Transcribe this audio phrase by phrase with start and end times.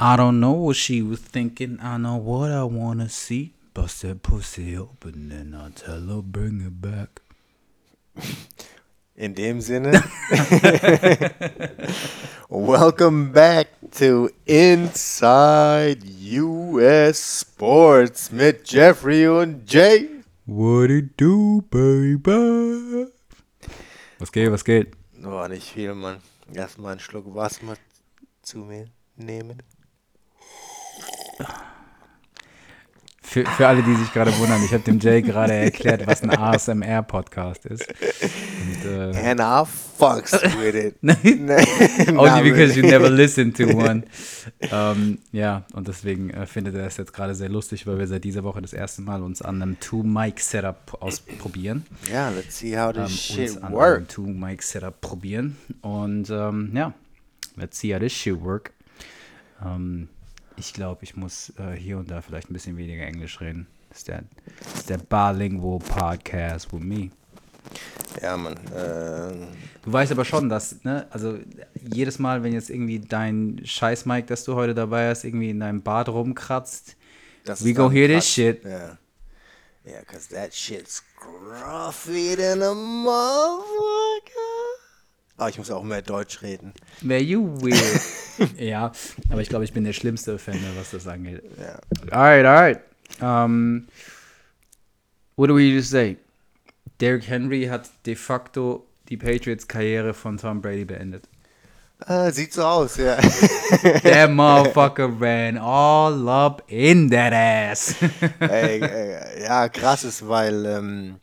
[0.00, 1.80] I don't know what she was thinking.
[1.82, 3.54] I know what I wanna see.
[3.74, 7.20] Bust that pussy open and I tell her bring it back.
[9.16, 9.90] In dem Sinne,
[12.48, 13.66] welcome back
[13.96, 20.22] to Inside US Sports mit Jeffrey und Jay.
[20.46, 23.08] What it do, baby?
[24.20, 24.94] Was geht, was geht?
[25.24, 26.18] Oh, nicht viel, Mann.
[26.54, 27.76] Erstmal einen Schluck Wasser
[28.42, 28.86] zu mir
[29.16, 29.60] nehmen.
[33.20, 36.30] Für, für alle, die sich gerade wundern, ich habe dem Jay gerade erklärt, was ein
[36.30, 37.86] ASMR-Podcast ist.
[37.86, 39.64] Und, äh, And I
[39.98, 40.96] fucks with it.
[42.18, 44.04] Only because you never listened to one.
[44.62, 48.24] ähm, ja, und deswegen äh, findet er es jetzt gerade sehr lustig, weil wir seit
[48.24, 51.84] dieser Woche das erste Mal uns an einem Two-Mic-Setup ausprobieren.
[52.10, 54.14] Yeah, let's see how Ähm, this shit uns an einem works.
[54.14, 55.58] Two-Mic-Setup probieren.
[55.82, 56.94] Und ähm, ja,
[57.56, 58.72] let's see how this shit work.
[59.62, 60.08] Ähm,
[60.58, 63.66] ich glaube, ich muss äh, hier und da vielleicht ein bisschen weniger Englisch reden.
[63.88, 64.24] Das ist der,
[64.60, 67.10] das ist der Bilingual Podcast with me.
[68.22, 68.56] Ja, Mann.
[68.74, 69.46] Äh,
[69.82, 71.38] Du weißt aber schon, dass, ne, also
[71.74, 75.82] jedes Mal, wenn jetzt irgendwie dein Scheiß-Mic, das du heute dabei hast, irgendwie in deinem
[75.82, 76.96] Bart rumkratzt,
[77.44, 78.62] das We go hear this shit.
[78.64, 78.98] Yeah.
[79.86, 84.57] Yeah, cause that shit's scruffy than a motherfucker.
[85.38, 86.74] Aber ich muss auch mehr Deutsch reden.
[87.00, 88.02] were you weird.
[88.58, 88.92] ja,
[89.30, 91.42] aber ich glaube, ich bin der schlimmste Offender, was das angeht.
[91.58, 91.78] Ja.
[92.10, 92.80] Alright, alright.
[93.20, 93.86] Um,
[95.36, 96.16] what do we just say?
[97.00, 101.28] Derrick Henry hat de facto die Patriots-Karriere von Tom Brady beendet.
[102.06, 103.16] Äh, sieht so aus, ja.
[104.02, 107.94] That motherfucker ran all up in that ass.
[108.40, 111.16] ey, ey, ja, krass ist, weil, ähm,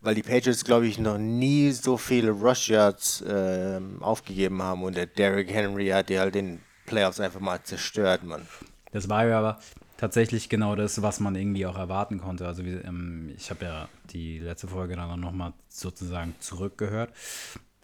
[0.00, 4.96] weil die Patriots, glaube ich, noch nie so viele Rush Yards ähm, aufgegeben haben und
[4.96, 8.46] der Derrick Henry hat die halt den Playoffs einfach mal zerstört, Mann.
[8.92, 9.60] Das war ja aber
[9.96, 12.46] tatsächlich genau das, was man irgendwie auch erwarten konnte.
[12.46, 17.12] Also wir, ähm, ich habe ja die letzte Folge dann nochmal sozusagen zurückgehört.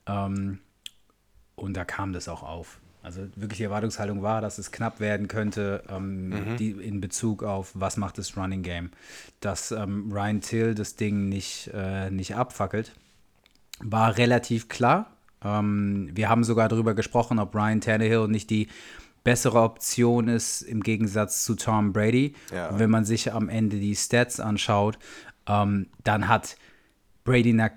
[0.07, 0.61] Ähm,
[1.55, 2.81] und da kam das auch auf.
[3.07, 7.71] Also wirklich die Erwartungshaltung war, dass es knapp werden könnte ähm, die, in Bezug auf,
[7.75, 8.91] was macht das Running Game.
[9.39, 12.91] Dass ähm, Ryan Till das Ding nicht, äh, nicht abfackelt,
[13.79, 15.13] war relativ klar.
[15.45, 18.67] Ähm, wir haben sogar darüber gesprochen, ob Ryan Tannehill nicht die
[19.23, 22.35] bessere Option ist im Gegensatz zu Tom Brady.
[22.53, 22.71] Ja.
[22.71, 24.99] Und wenn man sich am Ende die Stats anschaut,
[25.47, 26.57] ähm, dann hat
[27.23, 27.71] Brady na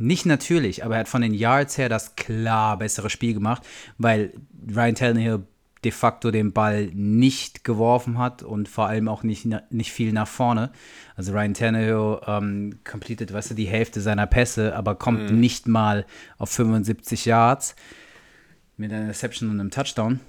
[0.00, 3.62] nicht natürlich, aber er hat von den Yards her das klar bessere Spiel gemacht,
[3.98, 4.32] weil
[4.74, 5.46] Ryan Tannehill
[5.84, 10.28] de facto den Ball nicht geworfen hat und vor allem auch nicht, nicht viel nach
[10.28, 10.72] vorne.
[11.16, 16.04] Also Ryan Tannehill ähm, completed, weißt du, die Hälfte seiner Pässe, aber kommt nicht mal
[16.36, 17.76] auf 75 Yards
[18.76, 20.20] mit einer Interception und einem Touchdown.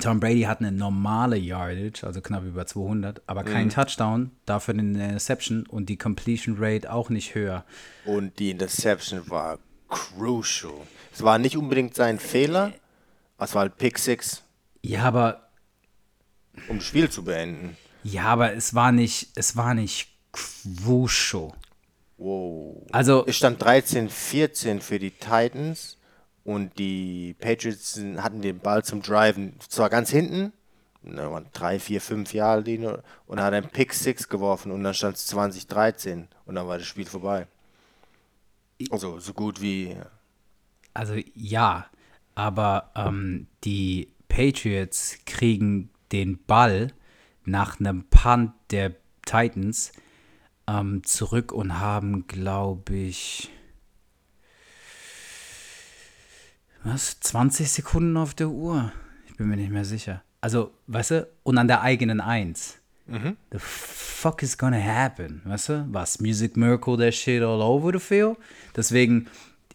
[0.00, 4.82] Tom Brady hat eine normale Yardage, also knapp über 200, aber kein Touchdown, dafür eine
[4.82, 7.64] Interception und die Completion Rate auch nicht höher.
[8.04, 9.58] Und die Interception war
[9.88, 10.74] crucial.
[11.12, 12.72] Es war nicht unbedingt sein Fehler,
[13.38, 14.42] es war halt Pick Six,
[14.82, 15.48] Ja, aber
[16.68, 17.76] um das Spiel zu beenden.
[18.02, 21.52] ja, aber es war nicht, es war nicht crucial.
[22.18, 22.86] Wow.
[22.92, 25.98] Also Es stand 13-14 für die Titans
[26.46, 30.52] und die Patriots hatten den Ball zum Driven zwar ganz hinten,
[31.02, 34.94] da waren drei, vier, fünf Jahre Linie und hat einen Pick Six geworfen und dann
[34.94, 37.48] stand es 20-13 und dann war das Spiel vorbei.
[38.90, 39.96] Also so gut wie
[40.94, 41.86] Also ja,
[42.36, 46.92] aber ähm, die Patriots kriegen den Ball
[47.44, 49.90] nach einem Punt der Titans
[50.68, 53.50] ähm, zurück und haben, glaube ich,
[56.86, 58.92] was, 20 Sekunden auf der Uhr?
[59.26, 60.22] Ich bin mir nicht mehr sicher.
[60.40, 62.78] Also, weißt du, und an der eigenen Eins.
[63.08, 65.40] The fuck is gonna happen?
[65.44, 65.86] Weißt du?
[65.92, 66.18] Was?
[66.20, 68.36] Music Miracle, that shit all over the field?
[68.74, 69.28] Deswegen,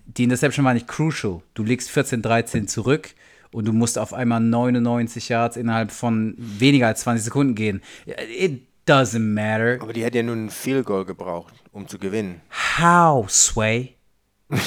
[0.06, 1.42] die Interception war nicht crucial.
[1.54, 3.14] Du liegst 14-13 zurück
[3.52, 7.82] und du musst auf einmal 99 Yards innerhalb von weniger als 20 Sekunden gehen.
[8.06, 9.82] It doesn't matter.
[9.82, 12.42] Aber die hätte ja nur ein Field Goal gebraucht, um zu gewinnen.
[12.80, 13.96] How, Sway?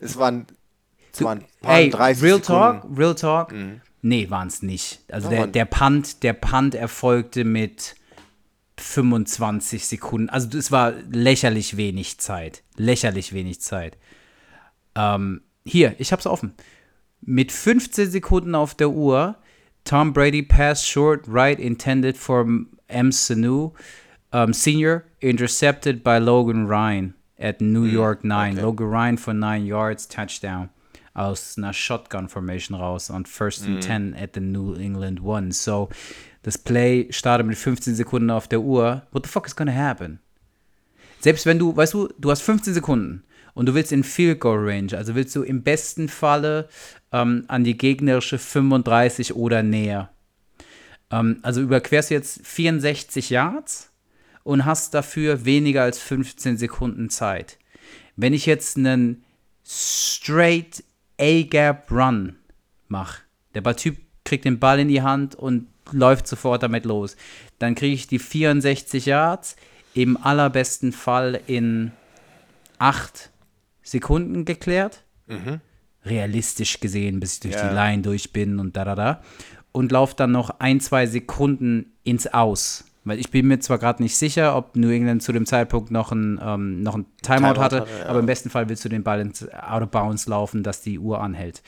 [0.00, 0.46] Es waren,
[1.20, 2.80] waren ein paar Ey, 30 Real Sekunden.
[2.80, 3.54] Talk, Real Talk.
[4.02, 5.00] Nee, waren es nicht.
[5.10, 7.94] Also Ja, der, der Punt, der Punt erfolgte mit
[8.78, 10.28] 25 Sekunden.
[10.28, 12.62] Also es war lächerlich wenig Zeit.
[12.76, 13.96] Lächerlich wenig Zeit.
[14.94, 16.54] Ähm, hier, ich hab's offen.
[17.20, 19.36] Mit 15 Sekunden auf der Uhr,
[19.84, 22.44] Tom Brady pass short right intended for
[22.88, 23.12] M.
[23.12, 23.72] Sanu,
[24.32, 28.52] um, Senior, intercepted by Logan Ryan at New York 9.
[28.54, 28.62] okay.
[28.62, 30.70] Logan Ryan for 9 yards, touchdown.
[31.14, 35.52] Aus einer Shotgun-Formation raus und First and 10 at the New England One.
[35.52, 35.88] So,
[36.42, 39.06] das Play startet mit 15 Sekunden auf der Uhr.
[39.12, 40.20] What the fuck is gonna happen?
[41.20, 43.24] Selbst wenn du, weißt du, du hast 15 Sekunden
[43.54, 46.68] und du willst in Field Goal Range, also willst du im besten Falle
[47.12, 50.10] ähm, an die gegnerische 35 oder näher.
[51.10, 53.92] Ähm, also überquerst du jetzt 64 Yards
[54.42, 57.58] und hast dafür weniger als 15 Sekunden Zeit.
[58.16, 59.24] Wenn ich jetzt einen
[59.64, 60.82] straight
[61.22, 62.36] A-Gap Run
[62.88, 63.22] mache,
[63.54, 67.16] der Typ kriegt den Ball in die Hand und läuft sofort damit los,
[67.58, 69.56] dann kriege ich die 64 Yards
[69.94, 71.92] im allerbesten Fall in
[72.78, 73.30] 8
[73.82, 75.04] Sekunden geklärt.
[76.04, 77.68] Realistisch gesehen, bis ich durch Ja.
[77.68, 79.22] die Line durch bin und da da da.
[79.70, 82.84] Und laufe dann noch ein, zwei Sekunden ins Aus.
[83.04, 86.12] Weil ich bin mir zwar gerade nicht sicher, ob New England zu dem Zeitpunkt noch
[86.12, 88.06] ein, ähm, noch ein Timeout, Timeout hatte, hatte, ja.
[88.06, 90.98] aber im besten Fall willst du den Ball ins Out of Bounds laufen, dass die
[90.98, 91.62] Uhr anhält.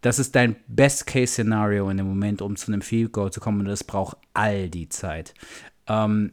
[0.00, 3.66] Das ist dein Best-Case-Szenario in dem Moment, um zu einem Field Goal zu kommen und
[3.66, 5.32] das braucht all die Zeit.
[5.86, 6.32] Ähm,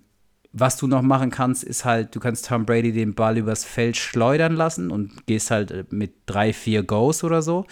[0.52, 3.96] was du noch machen kannst, ist halt, du kannst Tom Brady den Ball übers Feld
[3.98, 7.66] schleudern lassen und gehst halt mit drei, vier Goes oder so.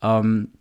[0.00, 0.52] Ähm,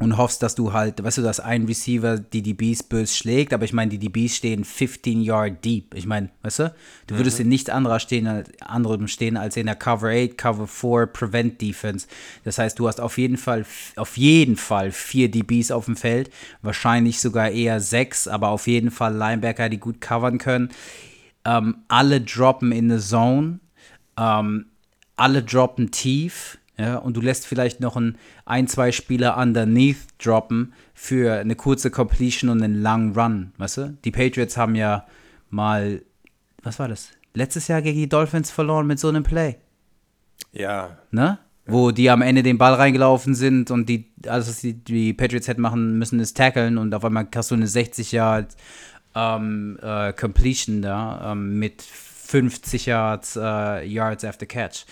[0.00, 3.64] und hoffst, dass du halt, weißt du, dass ein Receiver die DBs bös schlägt, aber
[3.64, 5.94] ich meine, die DBs stehen 15 Yard deep.
[5.94, 6.74] Ich meine, weißt du,
[7.06, 11.06] du würdest in nichts anderer stehen, anderem stehen als in der Cover 8, Cover 4,
[11.06, 12.06] Prevent Defense.
[12.44, 13.64] Das heißt, du hast auf jeden Fall,
[13.96, 16.30] auf jeden Fall vier DBs auf dem Feld,
[16.62, 20.70] wahrscheinlich sogar eher sechs, aber auf jeden Fall Linebacker, die gut covern können.
[21.44, 23.60] Ähm, alle droppen in the Zone
[24.18, 24.66] ähm,
[25.16, 30.72] alle droppen tief, ja, und du lässt vielleicht noch ein, ein, zwei Spieler underneath droppen
[30.94, 33.98] für eine kurze Completion und einen langen Run, weißt du?
[34.04, 35.04] Die Patriots haben ja
[35.50, 36.02] mal,
[36.62, 37.10] was war das?
[37.34, 39.56] Letztes Jahr gegen die Dolphins verloren mit so einem Play,
[40.52, 41.38] Ja, ne?
[41.66, 45.48] Wo die am Ende den Ball reingelaufen sind und die, alles, was die, die Patriots
[45.48, 48.56] hätten machen müssen, ist tackeln und auf einmal hast du eine 60 Yard
[49.14, 54.84] ähm, äh, Completion da ähm, mit 50 Yards, äh, Yards after Catch.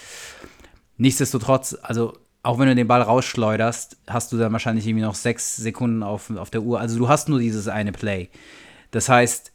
[0.97, 5.57] Nichtsdestotrotz, also auch wenn du den Ball rausschleuderst, hast du dann wahrscheinlich irgendwie noch sechs
[5.57, 6.81] Sekunden auf, auf der Uhr.
[6.81, 8.29] Also du hast nur dieses eine Play.
[8.93, 9.53] Das heißt,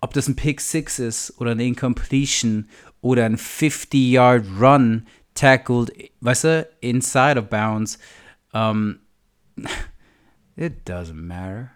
[0.00, 2.68] ob das ein Pick Six ist oder eine Incompletion
[3.00, 7.98] oder ein 50-Yard-Run tackled, weißt du, inside of bounds,
[8.52, 8.98] um,
[10.56, 11.70] it doesn't matter.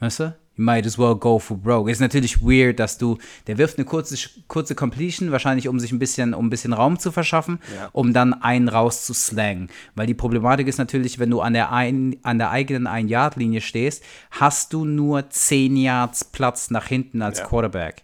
[0.00, 0.36] Weißt du?
[0.56, 1.90] You might as well go for broke.
[1.90, 3.18] Ist natürlich weird, dass du,
[3.48, 4.16] der wirft eine kurze,
[4.46, 7.88] kurze Completion, wahrscheinlich um sich ein bisschen, um ein bisschen Raum zu verschaffen, Ja.
[7.92, 9.68] um dann einen raus zu slangen.
[9.96, 14.04] Weil die Problematik ist natürlich, wenn du an der, ein, an der eigenen Ein-Yard-Linie stehst,
[14.30, 17.46] hast du nur 10 Yards Platz nach hinten als Ja.
[17.46, 18.02] Quarterback.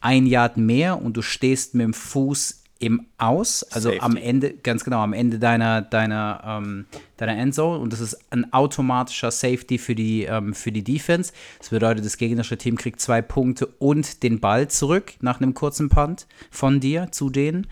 [0.00, 4.04] Ein Yard mehr und du stehst mit dem Fuß im Aus, also Safety.
[4.04, 6.86] am Ende, ganz genau, am Ende deiner, deiner, ähm,
[7.16, 11.32] deiner Endzone und das ist ein automatischer Safety für die, ähm, für die Defense.
[11.58, 15.88] Das bedeutet, das gegnerische Team kriegt zwei Punkte und den Ball zurück nach einem kurzen
[15.88, 17.66] Punt von dir zu denen.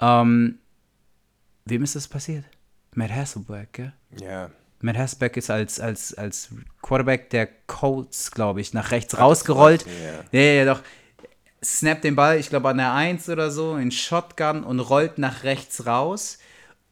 [0.00, 0.58] Ähm,
[1.64, 2.44] wem ist das passiert?
[2.94, 3.92] Matt Hasselbeck, gell?
[4.20, 4.50] ja.
[4.84, 6.48] Matt Hasselbeck ist als, als, als
[6.82, 9.86] Quarterback der Colts, glaube ich, nach rechts rausgerollt.
[9.86, 10.24] Ja.
[10.32, 10.82] Ja, ja, ja, doch.
[11.64, 15.44] Snappt den Ball, ich glaube an der 1 oder so, in Shotgun und rollt nach
[15.44, 16.38] rechts raus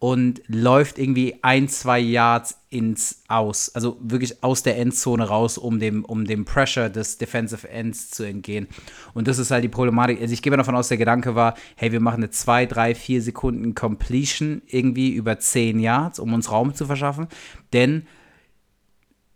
[0.01, 3.75] und läuft irgendwie ein, zwei Yards ins Aus.
[3.75, 8.25] Also wirklich aus der Endzone raus, um dem, um dem Pressure des Defensive Ends zu
[8.25, 8.67] entgehen.
[9.13, 10.19] Und das ist halt die Problematik.
[10.21, 12.95] Also ich gehe mal davon aus, der Gedanke war, hey, wir machen eine 2, 3,
[12.95, 17.29] 4 Sekunden Completion irgendwie über 10 Yards, um uns Raum zu verschaffen.
[17.75, 18.07] Denn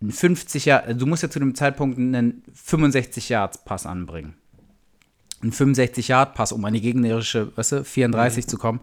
[0.01, 4.35] ein 50 Jahr, du musst ja zu dem Zeitpunkt einen 65 Yards Pass anbringen.
[5.45, 8.81] Ein 65 Yard Pass, um an die gegnerische, weißt du, 34 zu kommen,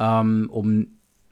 [0.00, 0.88] ähm, um,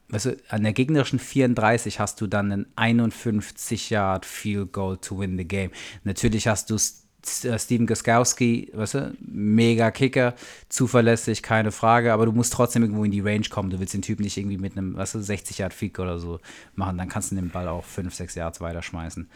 [0.08, 5.18] weißt du, an der gegnerischen 34 hast du dann einen 51 Yard Field Goal to
[5.18, 5.72] win the game.
[6.04, 10.34] Natürlich hast du äh, Steven Goskowski, weißt du, mega Kicker,
[10.68, 13.70] zuverlässig, keine Frage, aber du musst trotzdem irgendwo in die Range kommen.
[13.70, 16.38] Du willst den Typ nicht irgendwie mit einem, weißt du, 60 Yard Field oder so
[16.76, 19.28] machen, dann kannst du den Ball auch 5, 6 Yards weiterschmeißen.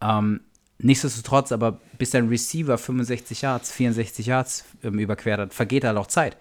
[0.00, 0.40] Ähm,
[0.78, 6.06] nichtsdestotrotz, aber bis dein Receiver 65 Yards, 64 Yards ähm, überquert hat, vergeht halt auch
[6.06, 6.36] Zeit.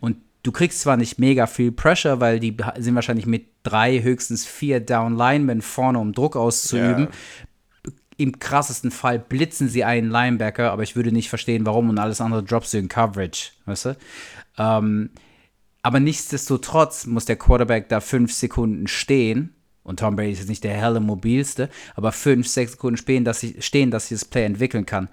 [0.00, 4.44] Und du kriegst zwar nicht mega viel Pressure, weil die sind wahrscheinlich mit drei, höchstens
[4.44, 7.08] vier Down Linemen vorne, um Druck auszuüben.
[8.16, 12.20] Im krassesten Fall blitzen sie einen Linebacker, aber ich würde nicht verstehen, warum und alles
[12.20, 13.96] andere droppst du in Coverage, weißt du?
[14.58, 15.10] Ähm,
[15.82, 19.53] aber nichtsdestotrotz muss der Quarterback da fünf Sekunden stehen.
[19.84, 23.42] Und Tom Brady ist jetzt nicht der helle mobilste, aber fünf, sechs Sekunden stehen, dass
[23.42, 25.08] ich, stehen, dass ich das Play entwickeln kann.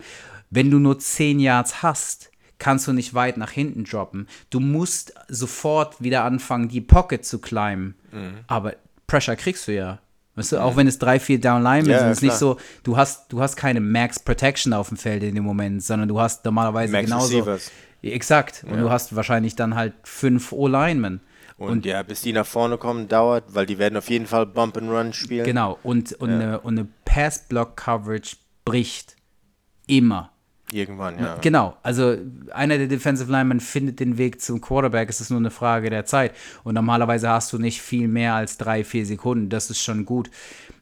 [0.50, 4.28] Wenn du nur zehn Yards hast, kannst du nicht weit nach hinten droppen.
[4.50, 7.96] Du musst sofort wieder anfangen, die Pocket zu climben.
[8.48, 8.76] Aber
[9.08, 10.00] Pressure kriegst du ja.
[10.36, 12.58] Weißt du, auch wenn es drei, vier Down Linemen Ja, sind, ja, ist nicht so,
[12.84, 16.20] du hast, du hast keine Max Protection auf dem Feld in dem Moment, sondern du
[16.22, 17.40] hast normalerweise Max genauso.
[17.40, 17.72] Receivers.
[18.02, 18.64] Exakt.
[18.68, 21.20] Und du hast wahrscheinlich dann halt fünf O-Linemen.
[21.70, 24.78] Und, ja, bis die nach vorne kommen, dauert, weil die werden auf jeden Fall Bump
[24.78, 25.46] and Run spielen.
[25.46, 25.78] Genau.
[25.84, 29.16] Und, und, eine, und eine Pass-Block-Coverage bricht
[29.88, 30.32] immer.
[30.72, 31.36] Irgendwann, ja.
[31.42, 32.16] Genau, also
[32.54, 36.06] einer der Defensive Linemen findet den Weg zum Quarterback, es ist nur eine Frage der
[36.06, 36.34] Zeit.
[36.64, 40.32] Und normalerweise hast du nicht viel mehr als drei, vier Sekunden, das ist schon gut.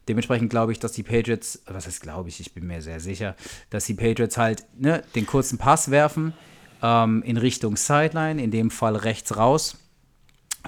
[0.08, 3.34] Dementsprechend glaube ich, dass die Patriots, was heißt glaube ich, ich bin mir sehr sicher,
[3.70, 6.34] dass die Patriots halt ne, den kurzen Pass werfen
[6.82, 9.76] ähm, in Richtung Sideline, in dem Fall rechts raus.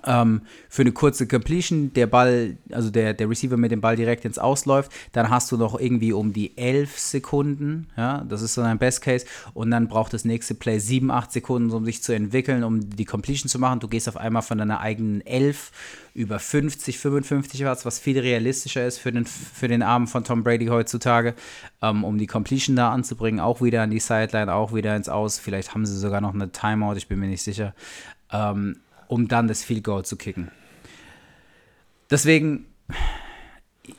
[0.06, 4.24] Ähm, für eine kurze Completion, der Ball, also der, der Receiver mit dem Ball direkt
[4.24, 8.62] ins Ausläuft, dann hast du noch irgendwie um die 11 Sekunden, ja, das ist so
[8.62, 12.14] ein Best Case, und dann braucht das nächste Play 7, 8 Sekunden, um sich zu
[12.14, 13.80] entwickeln, um die Completion zu machen.
[13.80, 15.70] Du gehst auf einmal von deiner eigenen 11
[16.14, 20.42] über 50, 55 Yards, was viel realistischer ist für den, für den Arm von Tom
[20.42, 21.34] Brady heutzutage,
[21.82, 25.38] ähm, um die Completion da anzubringen, auch wieder an die Sideline, auch wieder ins Aus.
[25.38, 27.74] Vielleicht haben sie sogar noch eine Timeout, ich bin mir nicht sicher.
[28.30, 28.76] Ähm,
[29.12, 30.50] um dann das Field Goal zu kicken.
[32.10, 32.64] Deswegen,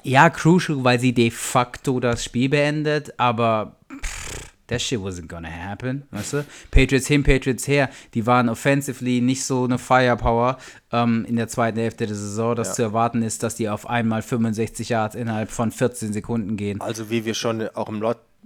[0.01, 5.49] ja, crucial, weil sie de facto das Spiel beendet, aber pff, that shit wasn't gonna
[5.49, 6.45] happen, weißt du?
[6.71, 10.57] Patriots hin, Patriots her, die waren offensively nicht so eine Firepower
[10.91, 12.73] ähm, in der zweiten Hälfte der Saison, dass Ja.
[12.73, 16.81] zu erwarten ist, dass die auf einmal 65 Yards innerhalb von 14 Sekunden gehen.
[16.81, 18.03] Also wie wir schon auch im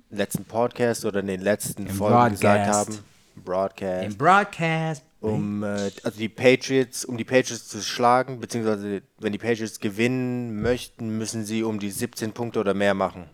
[0.10, 2.90] letzten Podcast oder in den letzten Folgen gesagt Broadcast.
[2.90, 3.00] haben,
[3.46, 5.04] Broadcast, Im Broadcast.
[5.20, 10.62] Um äh, also die Patriots, um die Patriots zu schlagen, beziehungsweise wenn die Patriots gewinnen
[10.62, 13.30] möchten, müssen sie um die 17 Punkte oder mehr machen.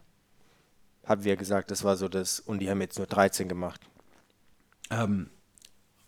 [1.05, 3.81] Haben wir gesagt, das war so das, und die haben jetzt nur 13 gemacht.
[4.89, 5.29] Ähm,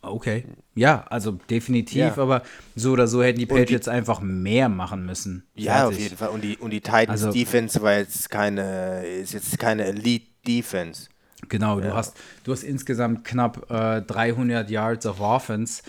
[0.01, 0.46] okay.
[0.75, 2.17] Ja, also definitiv, Ja.
[2.17, 2.44] aber
[2.75, 5.46] so oder so hätten die Und die- Patriots einfach mehr machen müssen.
[5.55, 6.29] Ja, auf jeden Fall.
[6.29, 11.10] Und die, und die Titans Also- Defense war jetzt keine, ist jetzt keine Elite Defense.
[11.50, 15.84] Genau, du hast du hast insgesamt knapp äh, 300 Yards of Offense.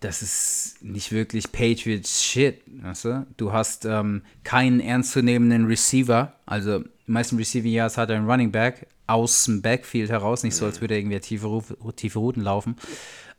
[0.00, 3.26] Das ist nicht wirklich Patriots Shit, weißt du?
[3.36, 8.86] Du hast ähm, keinen ernstzunehmenden Receiver, also die meisten Receiving Yards hat ein Running Back
[9.08, 12.76] aus dem Backfield heraus, nicht so, als würde er irgendwie tiefe, Ruf, tiefe Routen laufen.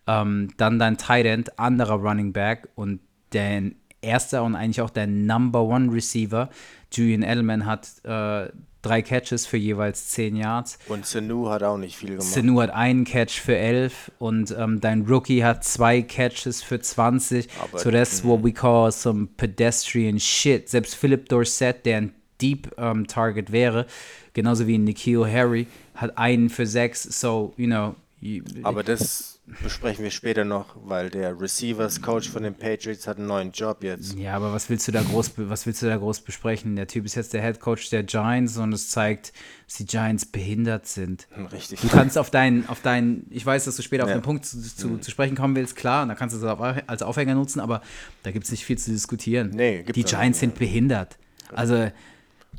[0.07, 2.99] Ähm, dann dein Tight End, anderer Running Back und
[3.29, 6.49] dein erster und eigentlich auch der Number One Receiver,
[6.91, 8.51] Julian Edelman, hat äh,
[8.81, 10.79] drei Catches für jeweils 10 Yards.
[10.87, 12.27] Und Sanu hat auch nicht viel gemacht.
[12.27, 17.47] Sanu hat einen Catch für 11 und ähm, dein Rookie hat zwei Catches für 20.
[17.61, 20.69] Aber- so that's what we call some pedestrian shit.
[20.69, 23.85] Selbst Philip Dorsett, der ein Deep ähm, Target wäre,
[24.33, 27.03] genauso wie Nikhil Harry, hat einen für 6.
[27.03, 27.95] So, you know.
[28.19, 33.17] You, Aber das besprechen wir später noch, weil der Receivers Coach von den Patriots hat
[33.17, 34.13] einen neuen Job jetzt.
[34.17, 36.75] ja, aber was willst du da groß, was willst du da groß besprechen?
[36.75, 39.33] Der Typ ist jetzt der Head Coach der Giants und es zeigt,
[39.67, 41.27] dass die Giants behindert sind.
[41.51, 41.79] Richtig.
[41.81, 44.17] Du kannst auf deinen, auf deinen, ich weiß, dass du später auf Ja.
[44.17, 46.59] den Punkt zu, zu, zu sprechen kommen willst, klar, und da kannst du es auf-
[46.87, 47.81] als Aufhänger nutzen, aber
[48.23, 49.51] da gibt es nicht viel zu diskutieren.
[49.53, 51.17] Nee, Die Giants sind behindert.
[51.53, 51.91] Also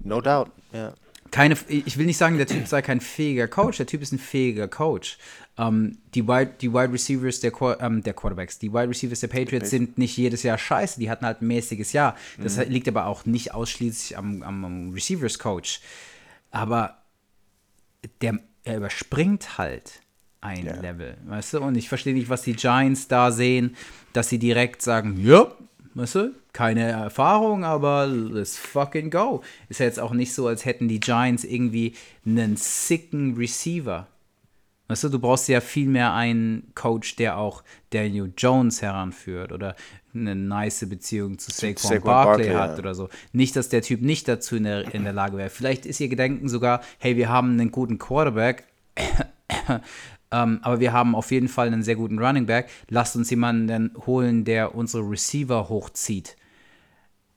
[0.04, 0.50] No doubt.
[0.72, 0.94] Ja.
[1.30, 4.18] keine, ich will nicht sagen, der Typ sei kein fähiger Coach, der Typ ist ein
[4.18, 5.18] fähiger Coach.
[5.58, 9.68] Ähm, die, Wide, die Wide Receivers der, ähm, der Quarterbacks, die Wide Receivers der Patriots
[9.68, 12.16] sind nicht jedes Jahr scheiße, die hatten halt ein mäßiges Jahr.
[12.42, 12.64] Das Mhm.
[12.72, 15.80] liegt aber auch nicht ausschließlich am, am, am Receivers Coach.
[16.50, 16.96] Aber
[18.22, 20.00] der, er überspringt halt
[20.40, 20.80] ein Ja.
[20.80, 21.60] Level, weißt du?
[21.60, 23.76] Und ich verstehe nicht, was die Giants da sehen,
[24.12, 25.52] dass sie direkt sagen, ja,
[25.94, 29.42] weißt du, keine Erfahrung, aber let's fucking go.
[29.68, 31.94] Ist ja jetzt auch nicht so, als hätten die Giants irgendwie
[32.26, 34.08] einen sicken Receiver.
[34.92, 39.74] Weißt du, du brauchst ja viel mehr einen Coach, der auch Daniel Jones heranführt oder
[40.14, 42.78] eine nice Beziehung zu Saquon, Saquon Barkley, Barkley, hat ja.
[42.78, 43.08] oder so.
[43.32, 45.48] Nicht, dass der Typ nicht dazu in der, in der Lage wäre.
[45.48, 48.64] Vielleicht ist ihr Gedanken sogar, hey, wir haben einen guten Quarterback,
[50.30, 52.68] ähm, aber wir haben auf jeden Fall einen sehr guten Running Back.
[52.90, 56.36] Lasst uns jemanden holen, der unsere Receiver hochzieht.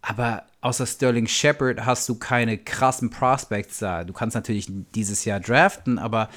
[0.01, 4.03] Aber außer Sterling Shepard hast du keine krassen Prospects da.
[4.03, 6.27] Du kannst natürlich dieses Jahr draften, aber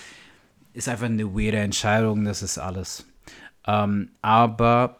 [0.79, 3.05] ist einfach eine weirde Entscheidung, das ist alles.
[3.67, 4.99] Ähm, aber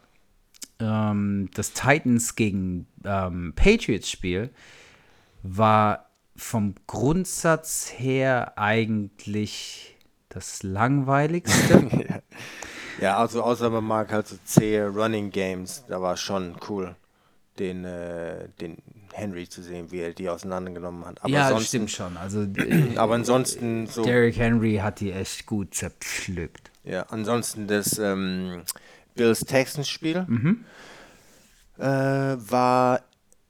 [0.79, 4.49] ähm, das Titans gegen ähm, Patriots-Spiel
[5.41, 12.21] war vom Grundsatz her eigentlich das langweiligste.
[13.01, 16.97] Ja, also außer man mag halt so zähe Running Games, da war schon cool,
[17.57, 18.75] den, äh, den
[19.19, 21.21] Henry zu sehen, wie er die auseinandergenommen hat.
[21.23, 22.17] Aber ja, das stimmt schon.
[22.17, 26.71] Also äh, aber ansonsten so, Derrick Henry hat die echt gut zerpflückt.
[26.83, 28.61] ja, ansonsten das ähm,
[29.15, 30.65] Bills Texans Spiel Mhm.
[31.77, 33.01] äh, war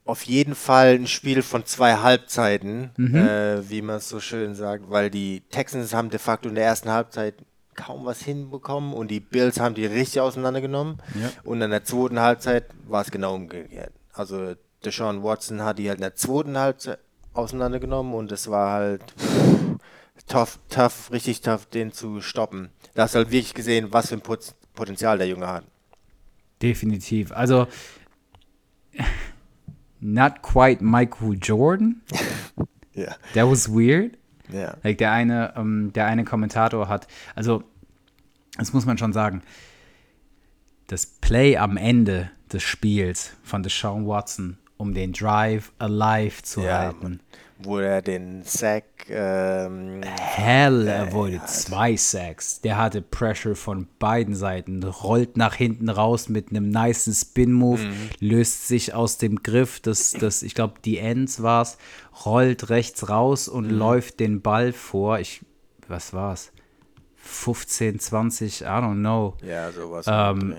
[0.05, 3.15] auf jeden Fall ein Spiel von zwei Halbzeiten, Mhm.
[3.15, 6.65] äh, wie man es so schön sagt, weil die Texans haben de facto in der
[6.65, 7.35] ersten Halbzeit
[7.75, 10.97] kaum was hinbekommen und die Bills haben die richtig auseinandergenommen.
[11.15, 11.29] Ja.
[11.43, 13.93] Und in der zweiten Halbzeit war es genau umgekehrt.
[14.13, 14.55] Also
[14.85, 16.99] Deshaun Watson hat die halt in der zweiten Halbzeit
[17.33, 19.03] auseinandergenommen und es war halt
[20.27, 22.69] tough, tough, richtig tough, den zu stoppen.
[22.93, 25.65] Da hast du halt wirklich gesehen, was für ein Pot Potenzial der Junge hat.
[26.61, 27.33] Definitiv.
[27.33, 27.67] Also,
[29.99, 32.01] not quite Michael Jordan.
[32.95, 33.15] Ja.
[33.33, 34.17] That was weird.
[34.51, 34.75] Ja.
[34.83, 37.63] Like der eine, ähm, der eine Kommentator hat, also
[38.57, 39.41] das muss man schon sagen,
[40.87, 46.79] das Play am Ende des Spiels von Deshaun Watson, um den Drive alive zu Ja,
[46.79, 47.19] halten.
[47.61, 52.61] Wo er den Sack ähm, Hell avoided zwei Sacks.
[52.61, 57.81] Der hatte Pressure von beiden Seiten, rollt nach hinten raus mit einem nice Spin-Move,
[58.21, 61.77] löst sich aus dem Griff, das, das ich glaube, die Ends war's,
[62.25, 65.19] rollt rechts raus und läuft den Ball vor.
[65.19, 65.41] Ich,
[65.89, 66.53] was war's?
[67.17, 69.35] 15, 20, I don't know.
[69.45, 70.05] Ja, sowas.
[70.07, 70.55] Ähm,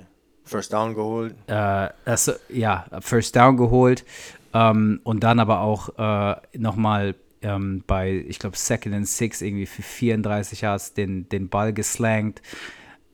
[0.51, 1.35] First Down geholt.
[1.47, 4.05] äh, das, ja, First Down geholt
[4.53, 9.67] ähm, und dann aber auch äh, nochmal ähm, bei, ich glaube, Second and Six irgendwie
[9.67, 12.43] für 34 Yards den, den Ball geslangt.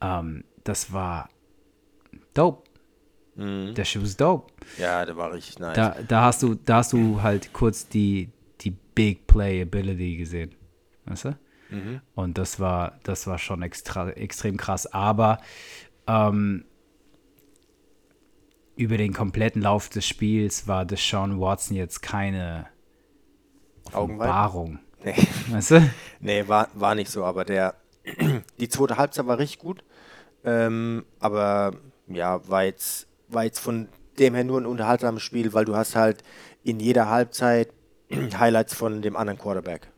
[0.00, 1.28] Ähm, das war
[2.34, 2.64] dope.
[3.36, 4.50] Der Shit was dope.
[4.78, 5.76] Ja, der war richtig nice.
[5.76, 8.30] Da, da, hast du, da hast du halt kurz die,
[8.62, 10.54] die Big Play Ability gesehen.
[11.04, 11.38] Weißt du?
[12.14, 14.86] Und das war, das war schon extra, extrem krass.
[14.86, 15.38] Aber
[16.06, 16.64] ähm,
[18.76, 22.66] über den kompletten Lauf des Spiels war Deshaun Watson jetzt keine
[23.92, 24.28] Augenweit?
[24.28, 24.78] Wahrung.
[25.04, 25.14] Nee.
[25.50, 25.90] Weißt du?
[26.20, 27.74] Nee, war, war nicht so, aber der
[28.60, 29.82] die zweite Halbzeit war richtig gut.
[30.44, 31.72] Ähm, aber
[32.06, 35.96] ja, war jetzt, war jetzt von dem her nur ein unterhaltsames Spiel, weil du hast
[35.96, 36.22] halt
[36.62, 37.70] in jeder Halbzeit
[38.38, 39.88] Highlights von dem anderen Quarterback.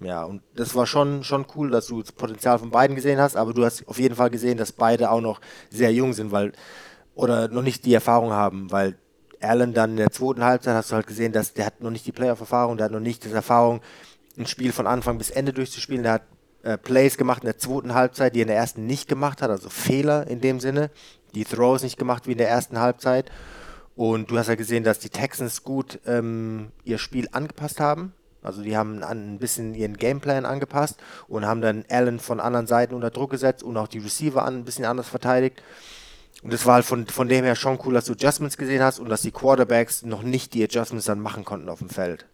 [0.00, 3.36] Ja, und das war schon, schon cool, dass du das Potenzial von beiden gesehen hast,
[3.36, 6.52] aber du hast auf jeden Fall gesehen, dass beide auch noch sehr jung sind, weil,
[7.20, 8.96] oder noch nicht die Erfahrung haben, weil
[9.42, 12.06] Allen dann in der zweiten Halbzeit hast du halt gesehen, dass der hat noch nicht
[12.06, 13.80] die Playoff-Erfahrung, der hat noch nicht die Erfahrung,
[14.38, 16.02] ein Spiel von Anfang bis Ende durchzuspielen.
[16.02, 16.22] Der hat
[16.62, 19.50] äh, Plays gemacht in der zweiten Halbzeit, die er in der ersten nicht gemacht hat,
[19.50, 20.90] also Fehler in dem Sinne,
[21.34, 23.30] die Throws nicht gemacht wie in der ersten Halbzeit.
[23.96, 28.14] Und du hast ja gesehen, dass die Texans gut ähm, ihr Spiel angepasst haben.
[28.42, 32.94] Also die haben ein bisschen ihren Gameplan angepasst und haben dann Allen von anderen Seiten
[32.94, 35.62] unter Druck gesetzt und auch die Receiver ein bisschen anders verteidigt.
[36.42, 38.98] Und das war halt von, von dem her schon cool, dass du Adjustments gesehen hast
[38.98, 42.26] und dass die Quarterbacks noch nicht die Adjustments dann machen konnten auf dem Feld.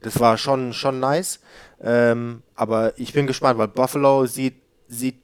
[0.00, 1.40] Das war schon, schon nice.
[1.80, 5.16] Ähm, aber ich bin gespannt, weil Buffalo sieht, sieht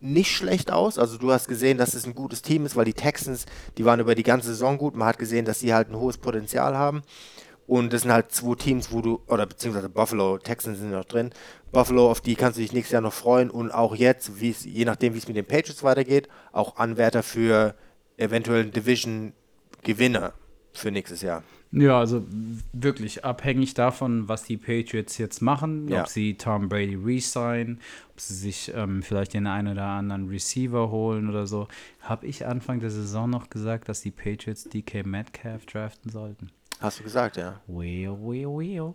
[0.00, 0.98] nicht schlecht aus.
[0.98, 4.00] Also du hast gesehen, dass es ein gutes Team ist, weil die Texans, die waren
[4.00, 4.96] über die ganze Saison gut.
[4.96, 7.02] Man hat gesehen, dass sie halt ein hohes Potenzial haben.
[7.66, 11.30] Und das sind halt zwei Teams, wo du, oder beziehungsweise Buffalo, Texans sind noch drin.
[11.74, 13.50] Buffalo, auf die kannst du dich nächstes Jahr noch freuen.
[13.50, 17.22] Und auch jetzt, wie es, je nachdem, wie es mit den Patriots weitergeht, auch Anwärter
[17.22, 17.74] für
[18.16, 20.32] eventuellen Division-Gewinner
[20.72, 21.42] für nächstes Jahr.
[21.72, 22.24] Ja, also
[22.72, 26.02] wirklich abhängig davon, was die Patriots jetzt machen, Ja.
[26.02, 27.80] ob sie Tom Brady resign,
[28.12, 31.66] ob sie sich ähm, vielleicht den einen oder anderen Receiver holen oder so.
[32.00, 36.50] Habe ich Anfang der Saison noch gesagt, dass die Patriots DK Metcalf draften sollten?
[36.80, 37.60] Hast du gesagt, ja.
[37.66, 38.94] Well, well, well.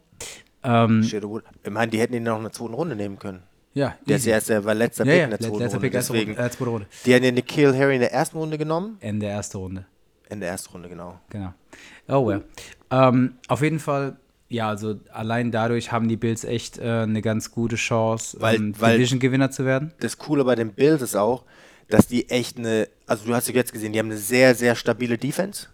[0.64, 3.44] Ähm, Ich meine, die hätten ihn noch in der zweiten Runde nehmen können.
[3.74, 4.30] ja, Der ist easy.
[4.30, 5.88] ja erst der war letzter ja, Pick ja, in der zweiten letzter Runde.
[5.88, 6.88] Pick, erste Runde, äh, zweite Runde.
[7.06, 8.98] die haben den Nikhil Harry in der ersten Runde genommen.
[9.00, 9.86] Ende der ersten Runde.
[10.30, 11.20] In der ersten Runde, genau.
[11.30, 11.54] Genau.
[12.08, 12.44] Oh well.
[12.92, 14.18] Ähm, auf jeden Fall,
[14.50, 18.74] ja, also allein dadurch haben die Bills echt äh, eine ganz gute Chance, Weil- ähm,
[18.80, 19.94] weil- Division-Gewinner zu werden.
[20.02, 21.46] Das Coole bei den Bills ist auch,
[21.88, 24.76] dass die echt eine, also du hast ja jetzt gesehen, die haben eine sehr, sehr
[24.76, 25.68] stabile Defense.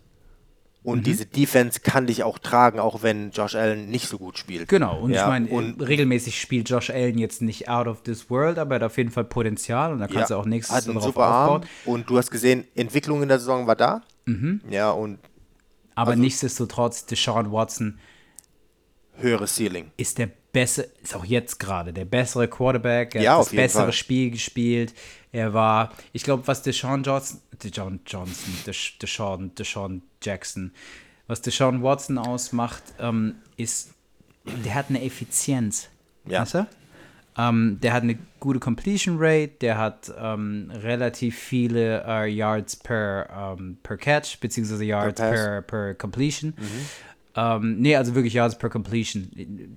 [0.86, 1.04] Und Mhm.
[1.04, 4.70] diese Defense kann dich auch tragen, auch wenn Josh Allen nicht so gut spielt.
[4.70, 8.30] Genau, und Ja, ich meine, und- regelmäßig spielt Josh Allen jetzt nicht out of this
[8.30, 10.86] world, aber er hat auf jeden Fall Potenzial und da kannst du auch nichts hat
[10.86, 11.70] einen drauf super Arm aufbauen.
[11.86, 14.04] und du hast gesehen, Entwicklung in der Saison war da.
[14.70, 15.18] Ja, und
[15.96, 17.98] Aber also- nichtsdestotrotz, Deshaun Watson
[19.18, 19.92] höheres Ceiling.
[19.98, 23.16] ist der bessere, ist auch jetzt gerade der bessere Quarterback.
[23.16, 23.92] Er Ja, hat auf das jeden bessere Fall.
[23.94, 24.94] Spiel gespielt.
[25.36, 30.72] Er war, ich glaube, was Deshaun Johnson, Deshaun Johnson, Desh- Deshaun, Deshaun Jackson,
[31.28, 33.94] was Deshaun Watson ausmacht, ähm, ist,
[34.46, 35.90] der hat eine Effizienz.
[36.26, 36.44] Ja.
[36.44, 36.68] Weißt du?
[37.38, 43.56] Ähm, der hat eine gute Completion Rate, der hat ähm, relativ viele äh, Yards per,
[43.60, 46.54] ähm, per Catch, beziehungsweise Yards per, per Completion.
[47.36, 49.30] Ähm, nee, also wirklich Yards per Completion.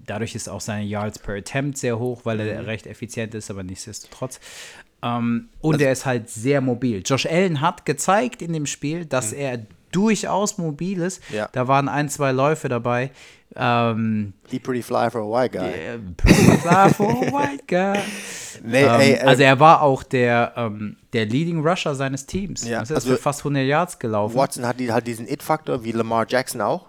[0.07, 3.65] Dadurch ist auch seine Yards per Attempt sehr hoch, weil er recht effizient ist, aber
[3.65, 4.39] nichtsdestotrotz.
[5.03, 7.03] Ähm, und er ist halt sehr mobil.
[7.05, 9.61] Josh Allen hat gezeigt in dem Spiel, dass er
[9.93, 11.23] durchaus mobil ist.
[11.33, 11.49] Ja.
[11.53, 13.11] Da waren ein, zwei Läufe dabei.
[13.57, 15.67] Ähm, He pretty fly for a white guy.
[15.69, 17.99] äh, pretty fly for a white guy.
[18.65, 22.67] Nee, Ähm, ey, äh, also er war auch der, ähm, der Leading Rusher seines Teams.
[22.67, 24.35] Ja, also er ist also für fast 100 Yards gelaufen.
[24.37, 26.87] Watson hat, die, hat diesen It-Faktor wie Lamar Jackson auch.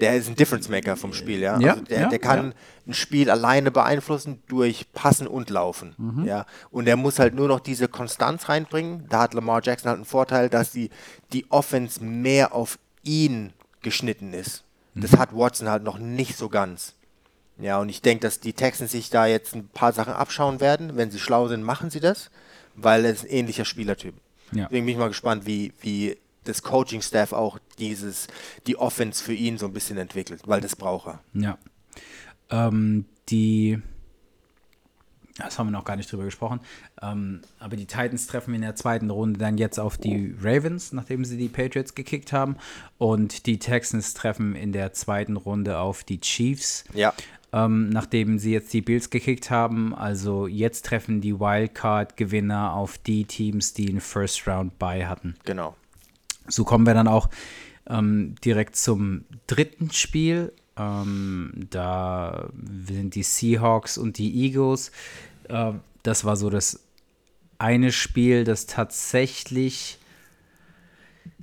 [0.00, 1.60] Der ist ein Difference-Maker vom Spiel, ja.
[1.60, 2.52] Ja, also der, ja, der kann ja.
[2.90, 5.94] Ein Spiel alleine beeinflussen durch Passen und Laufen.
[5.98, 6.24] Mhm.
[6.24, 6.46] Ja.
[6.70, 9.06] Und er muss halt nur noch diese Konstanz reinbringen.
[9.08, 10.90] Da hat Lamar Jackson halt einen Vorteil, dass die,
[11.32, 14.64] die Offense mehr auf ihn geschnitten ist.
[14.94, 15.18] Das Mhm.
[15.18, 16.94] hat Watson halt noch nicht so ganz.
[17.58, 20.96] Ja, und ich denke, dass die Texans sich da jetzt ein paar Sachen abschauen werden.
[20.96, 22.30] Wenn sie schlau sind, machen sie das,
[22.74, 24.14] weil er ist ein ähnlicher Spielertyp.
[24.52, 24.64] Ja.
[24.64, 28.26] Deswegen bin ich mal gespannt, wie, wie das Coaching-Staff auch dieses,
[28.66, 31.20] die Offense für ihn so ein bisschen entwickelt, weil das braucht er.
[31.34, 31.58] Ja.
[32.50, 33.80] Ähm, die,
[35.36, 36.60] das haben wir noch gar nicht drüber gesprochen,
[37.00, 41.24] ähm, aber die Titans treffen in der zweiten Runde dann jetzt auf die Ravens, nachdem
[41.24, 42.56] sie die Patriots gekickt haben.
[42.98, 46.84] Und die Texans treffen in der zweiten Runde auf die Chiefs.
[46.92, 47.14] Ja.
[47.52, 49.92] Ähm, nachdem sie jetzt die Bills gekickt haben.
[49.92, 55.34] Also jetzt treffen die Wildcard-Gewinner auf die Teams, die einen First Round bei hatten.
[55.44, 55.74] Genau.
[56.46, 57.28] So kommen wir dann auch
[57.88, 60.52] ähm, direkt zum dritten Spiel.
[60.80, 62.48] Ähm, da
[62.86, 64.92] sind die Seahawks und die Eagles.
[65.48, 66.80] Ähm, das war so das
[67.58, 69.98] eine Spiel, das tatsächlich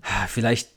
[0.01, 0.69] ah, vielleicht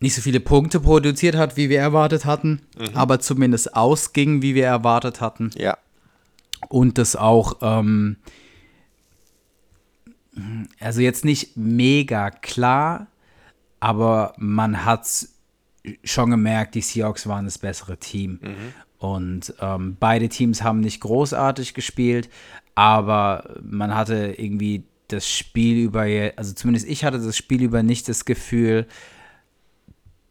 [0.00, 2.60] nicht so viele Punkte produziert hat, wie wir erwartet hatten,
[2.94, 5.78] aber zumindest ausging, wie wir erwartet hatten Ja.
[6.68, 8.16] und das auch, ähm,
[10.80, 13.06] also jetzt nicht mega klar,
[13.78, 15.06] aber man hat
[16.02, 18.40] schon gemerkt, die Seahawks waren das bessere Team.
[18.98, 22.30] Und ähm, beide Teams haben nicht großartig gespielt,
[22.74, 28.08] aber man hatte irgendwie das Spiel über, also zumindest ich hatte das Spiel über nicht
[28.08, 28.86] das Gefühl,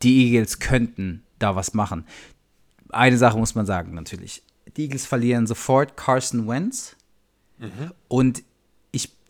[0.01, 2.05] die Eagles könnten da was machen.
[2.89, 4.43] Eine Sache muss man sagen, natürlich.
[4.75, 6.95] Die Eagles verlieren sofort Carson Wentz.
[8.07, 8.45] Und ich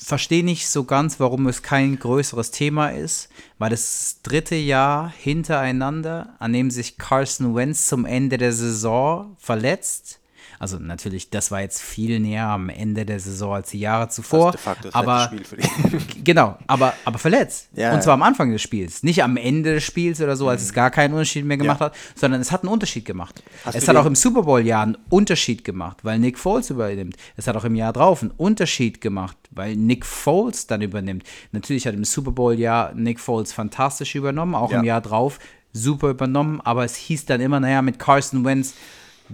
[0.04, 6.36] verstehe nicht so ganz, warum es kein größeres Thema ist, weil das dritte Jahr hintereinander,
[6.40, 10.20] an dem sich Carson Wentz zum Ende der Saison verletzt.
[10.64, 14.52] Also natürlich, das war jetzt viel näher am Ende der Saison als die Jahre zuvor.
[14.54, 15.98] de facto das aber letzte Spiel für die.
[16.24, 17.68] Genau, aber, aber verletzt.
[17.76, 19.04] Ja, und zwar am Anfang des Spiels.
[19.04, 21.88] Nicht am Ende des Spiels oder so, als es gar keinen Unterschied mehr gemacht Ja.
[21.88, 23.44] hat, sondern es hat einen Unterschied gemacht.
[23.66, 27.18] Hast es hat auch im Super Bowl-Jahr einen Unterschied gemacht, weil Nick Foles übernimmt.
[27.36, 31.24] Es hat auch im Jahr drauf einen Unterschied gemacht, weil Nick Foles dann übernimmt.
[31.52, 34.94] Natürlich hat im Super Bowl-Jahr Nick Foles fantastisch übernommen, auch im Ja.
[34.94, 35.40] Jahr drauf
[35.74, 38.76] super übernommen, aber es hieß dann immer, naja, mit Carson Wentz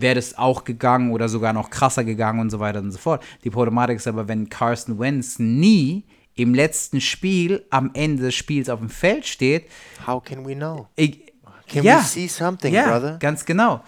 [0.02, 3.24] wäre das auch gegangen oder sogar noch krasser gegangen und so weiter und so fort.
[3.44, 8.70] Die Problematik ist aber, wenn Carson Wentz nie im letzten Spiel am Ende des Spiels
[8.70, 9.66] auf dem Feld steht,
[10.08, 10.88] How can we know?
[10.96, 11.22] ich,
[11.68, 13.18] Can ja, we see something, ja, brother?
[13.20, 13.84] ganz genau.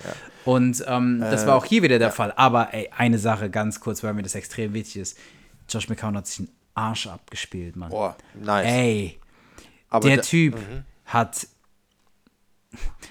[0.45, 2.33] Und ähm, das war auch hier wieder der Fall.
[2.35, 5.17] Aber ey, eine Sache ganz kurz, weil mir das extrem wichtig ist.
[5.69, 7.89] Josh McCown hat sich einen Arsch abgespielt, Mann.
[7.89, 8.65] Boah, nice.
[8.67, 9.19] Ey,
[9.89, 10.57] Aber der Typ
[11.05, 11.47] hat.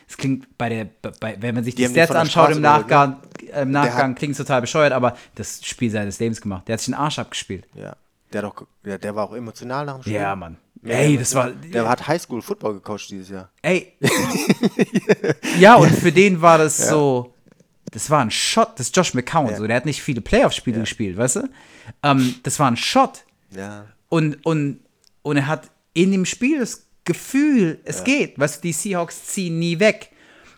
[0.09, 0.87] Es klingt bei der,
[1.21, 2.63] bei, wenn man sich die, Die den Stats anschaut im ne?
[2.63, 3.19] Nachgang,
[3.53, 6.67] äh, im Nachgang klingt es total bescheuert, aber das Spiel seines Lebens gemacht.
[6.67, 7.67] Der hat sich einen Arsch abgespielt.
[7.75, 7.97] Ja.
[8.33, 10.15] Der, auch, der, der war auch emotional nach dem Spiel.
[10.15, 10.57] Ja, Mann.
[10.83, 11.51] Mehr Ey, das war.
[11.51, 13.51] Der hat Highschool-Football gecoacht dieses Jahr.
[13.61, 13.93] Ey.
[15.59, 17.35] ja, und für den war das so.
[17.91, 19.55] Das war ein Shot, das ist Josh McCown.
[19.57, 21.49] So, der hat nicht viele Playoff-Spiele gespielt, weißt du?
[22.05, 23.25] Ähm, das war ein Shot.
[23.51, 23.87] Ja.
[24.09, 24.81] Und, und,
[25.23, 28.39] und er hat in dem Spiel das Gefühl, es geht.
[28.39, 30.11] Weißt du, die Seahawks ziehen nie weg.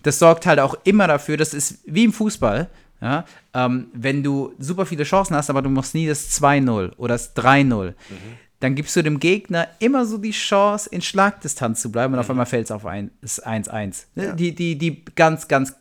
[0.03, 2.69] Das sorgt halt auch immer dafür, das ist wie im Fußball,
[3.01, 7.15] ja, ähm, wenn du super viele Chancen hast, aber du machst nie das 2-0 oder
[7.15, 7.95] das 3-0,
[8.61, 12.31] dann gibst du dem Gegner immer so die Chance, in Schlagdistanz zu bleiben und auf
[12.31, 14.07] einmal fällt es auf ein- es 1-1.
[14.15, 14.35] Ne?
[14.37, 15.75] Die, die, die ganz, ganz,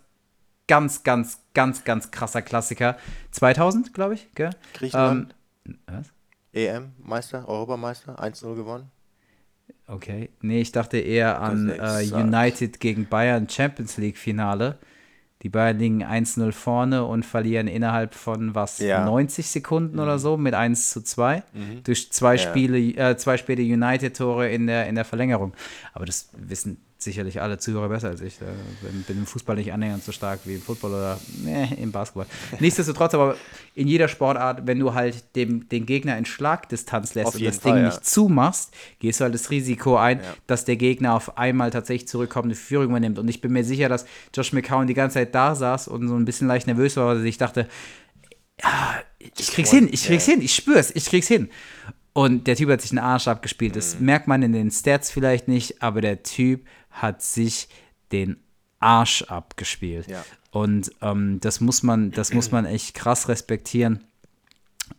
[0.68, 2.98] ganz, ganz, ganz, ganz krasser Klassiker.
[3.32, 4.52] 2000, glaube ich, gell?
[4.74, 5.36] Griechenland.
[5.68, 6.08] Ähm, was?
[6.54, 8.92] EM-Meister, Europameister, 1-0 gewonnen.
[9.88, 10.30] Okay.
[10.42, 12.04] Nee, ich dachte eher an äh.
[12.14, 14.78] United gegen Bayern Champions League Finale.
[15.42, 19.04] Die Bayern liegen 1-0 vorne und verlieren innerhalb von was, Ja.
[19.06, 21.42] 90 Sekunden oder so mit 1 zu 2.
[21.84, 22.38] Durch zwei Mhm.
[22.40, 22.50] Ja.
[22.50, 25.54] Spiele, äh, zwei späte United-Tore in der, in der Verlängerung.
[25.94, 28.36] Aber das wissen sicherlich alle Zuhörer besser als ich.
[28.36, 32.26] Ich bin, im Fußball nicht annähernd so stark wie im Football oder äh, im Basketball.
[32.60, 33.36] Nichtsdestotrotz, aber
[33.76, 37.74] in jeder Sportart, wenn du halt dem, den Gegner in Schlagdistanz lässt und das Fall,
[37.74, 37.90] Ding ja.
[37.90, 42.56] nicht zumachst, gehst du halt das Risiko ein, dass der Gegner auf einmal tatsächlich zurückkommende
[42.56, 43.20] Führung übernimmt.
[43.20, 46.16] Und ich bin mir sicher, dass Josh McCown die ganze Zeit da saß und so
[46.16, 47.68] ein bisschen leicht nervös war, weil er sich dachte,
[48.62, 48.96] ja,
[49.38, 51.50] ich krieg's hin, ich krieg's hin, ich spür's, ich krieg's hin.
[52.14, 53.76] Und der Typ hat sich einen Arsch abgespielt.
[53.76, 54.06] Das Mhm.
[54.06, 57.70] merkt man in den Stats vielleicht nicht, aber der Typ hat sich
[58.12, 58.38] den
[58.80, 60.08] Arsch abgespielt.
[60.08, 60.24] Ja.
[60.52, 64.04] Und ähm, das muss man, das muss man echt krass respektieren.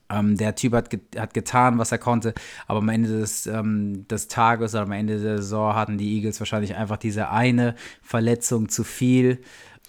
[0.09, 2.33] Ähm, der Typ hat, ge hat getan, was er konnte,
[2.67, 6.41] aber am Ende des, ähm, des Tages oder am Ende der Saison hatten die Eagles
[6.41, 9.43] wahrscheinlich einfach diese eine Verletzung zu viel.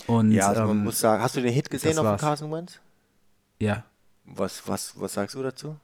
[0.07, 2.19] Und, Ja, also man ähm, muss sagen, hast du den Hit gesehen auf war's.
[2.19, 2.79] dem Carson Wentz?
[3.59, 3.83] ja.
[4.25, 5.75] Was, was, was sagst du dazu?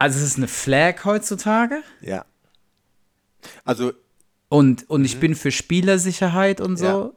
[0.00, 2.24] Also es ist eine Flag heutzutage Ja.
[3.66, 3.92] Also,
[4.48, 7.14] und, und ich bin für Spielersicherheit und so,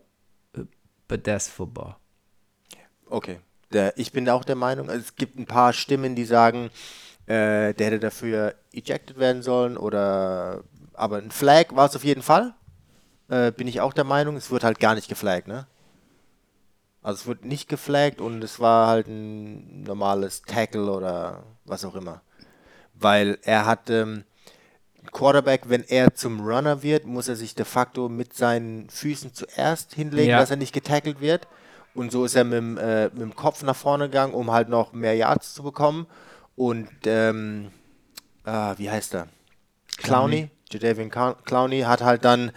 [1.07, 1.95] but that's football.
[3.09, 3.39] okay.
[3.71, 6.69] Der, ich bin auch der Meinung, also es gibt ein paar Stimmen, die sagen,
[7.25, 12.21] äh, der hätte dafür ejected werden sollen oder aber ein Flag war es auf jeden
[12.21, 12.53] Fall.
[13.29, 15.67] Äh, bin ich auch der Meinung, es wird halt gar nicht geflaggt, ne?
[17.01, 21.95] Also es wird nicht geflaggt und es war halt ein normales Tackle oder was auch
[21.95, 22.21] immer.
[23.03, 24.23] Weil er hat ähm,
[25.11, 29.93] Quarterback, wenn er zum Runner wird, muss er sich de facto mit seinen Füßen zuerst
[29.93, 30.39] hinlegen, Ja.
[30.39, 31.47] dass er nicht getackelt wird.
[31.93, 34.69] Und so ist er mit, dem, äh, mit dem Kopf nach vorne gegangen, um halt
[34.69, 36.07] noch mehr Yards zu bekommen.
[36.55, 37.69] Und ähm,
[38.45, 39.27] ah, wie heißt er?
[39.97, 42.51] Clowney, Jadavian Clown- Clowney hat halt dann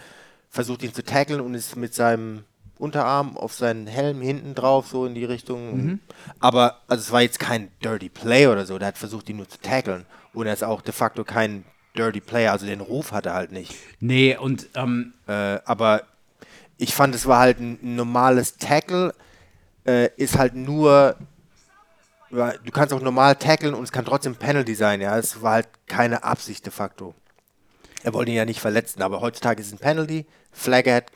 [0.49, 2.45] versucht ihn zu tackeln und ist mit seinem
[2.79, 5.99] Unterarm auf seinen Helm hinten drauf, so in die Richtung.
[6.39, 9.49] Aber also es war jetzt kein Dirty Play oder so, der hat versucht, ihn nur
[9.49, 10.05] zu tackeln.
[10.37, 11.65] Und er ist auch de facto kein
[11.97, 13.75] Dirty Player, also den Ruf hat er halt nicht.
[13.99, 16.03] Nee, und ähm, Äh, aber
[16.77, 19.15] ich fand, es war halt ein normales Tackle,
[19.83, 21.15] äh, ist halt nur,
[22.29, 25.17] du kannst auch normal tackeln und es kann trotzdem Penalty sein, ja.
[25.17, 27.15] Es war halt keine Absicht de facto.
[28.07, 30.25] Er wollte ihn ja nicht verletzen, aber heutzutage ist es ein Penalty.
[30.53, 31.11] Flagge hätte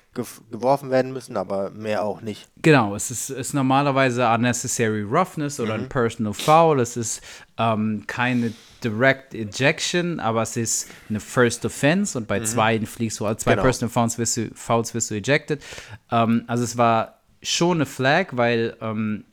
[0.51, 2.49] geworfen werden müssen, aber mehr auch nicht.
[2.61, 5.83] Genau, es ist, ist normalerweise unnecessary roughness oder Mhm.
[5.85, 6.81] ein personal foul.
[6.81, 7.21] Es ist
[7.57, 8.51] ähm, keine
[8.83, 13.55] direct ejection, aber es ist eine first offense und bei zwei fliegst du, zwei Mhm.
[13.55, 13.61] Genau.
[13.63, 15.63] personal fouls wirst du, fouls wirst du ejected.
[16.11, 19.23] Ähm, also es war schon eine Flag, weil ähm,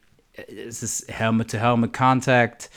[0.68, 2.71] es ist Helmet-to-Helmet Contact.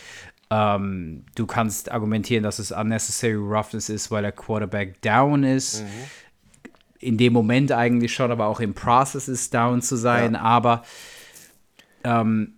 [0.54, 5.84] Ähm, du kannst argumentieren, dass es unnecessary roughness ist, weil der Quarterback down ist.
[7.00, 10.34] In dem Moment eigentlich schon, aber auch im Process ist down zu sein.
[10.34, 10.42] Ja.
[10.42, 10.84] Aber
[12.04, 12.56] ähm,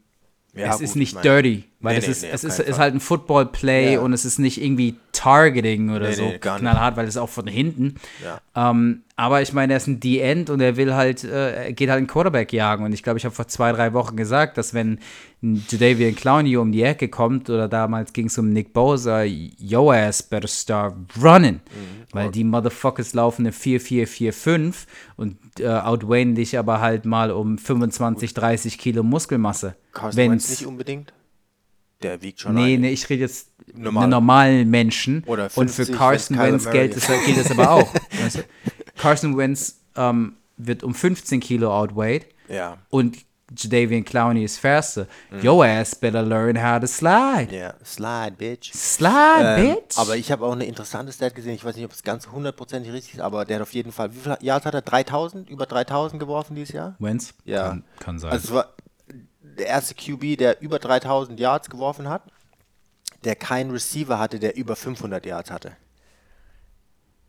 [0.53, 2.59] Ja, es gut, ist ich nicht dirty, weil Nee, es nee, ist, nee, es ist,
[2.59, 3.99] ist halt ein Football-Play Ja.
[3.99, 7.95] und es ist nicht irgendwie Targeting oder so knallhart, weil es auch von hinten.
[8.23, 8.71] Ja.
[8.71, 11.89] Ähm, aber ich meine, er ist ein D-End und er will halt, äh, er geht
[11.89, 12.83] halt einen Quarterback jagen.
[12.83, 14.99] Und ich glaube, ich habe vor zwei, drei Wochen gesagt, dass wenn
[15.43, 19.91] ein Jadavian Clowney um die Ecke kommt oder damals ging es um Nick Bosa, yo
[19.91, 21.55] ass better start running.
[21.55, 21.59] Mhm.
[22.11, 24.73] Weil die Motherfuckers laufen eine 4-4-4-5
[25.15, 29.75] und äh, outwayen dich aber halt mal um 25, 30 Kilo Muskelmasse.
[30.13, 31.13] Wentz nicht unbedingt.
[32.03, 34.03] Der wiegt schon Nee, nee, ich rede jetzt Normal.
[34.03, 35.23] einen normalen Menschen.
[35.25, 37.09] Oder und für 50, Carson Wentz gilt ist.
[37.09, 37.93] es, gilt es aber auch.
[38.23, 38.43] Weißt du?
[38.97, 42.77] Carson Wentz ähm, wird um 15 Kilo outweighed Ja.
[42.89, 43.17] und
[43.55, 45.05] Jadavian Clowney ist faster.
[45.41, 47.49] Yo ass better learn how to slide.
[47.55, 48.71] Ja, Slide, Bitch.
[48.73, 49.13] Slide,
[49.59, 49.97] Ähm, bitch.
[49.97, 51.53] aber ich habe auch eine interessante Stat gesehen.
[51.53, 54.11] Ich weiß nicht, ob es ganz hundertprozentig richtig ist, aber der hat auf jeden Fall,
[54.15, 54.81] wie viel Yards hat er?
[54.81, 55.49] 3000?
[55.51, 56.95] Über 3000 geworfen dieses Jahr?
[56.97, 57.35] Wentz?
[57.45, 57.67] Ja.
[57.69, 58.31] Kann, kann sein.
[58.31, 58.73] Also es war
[59.57, 62.23] der erste QB, der über 3000 Yards geworfen hat,
[63.23, 65.73] der keinen Receiver hatte, der über 500 Yards hatte.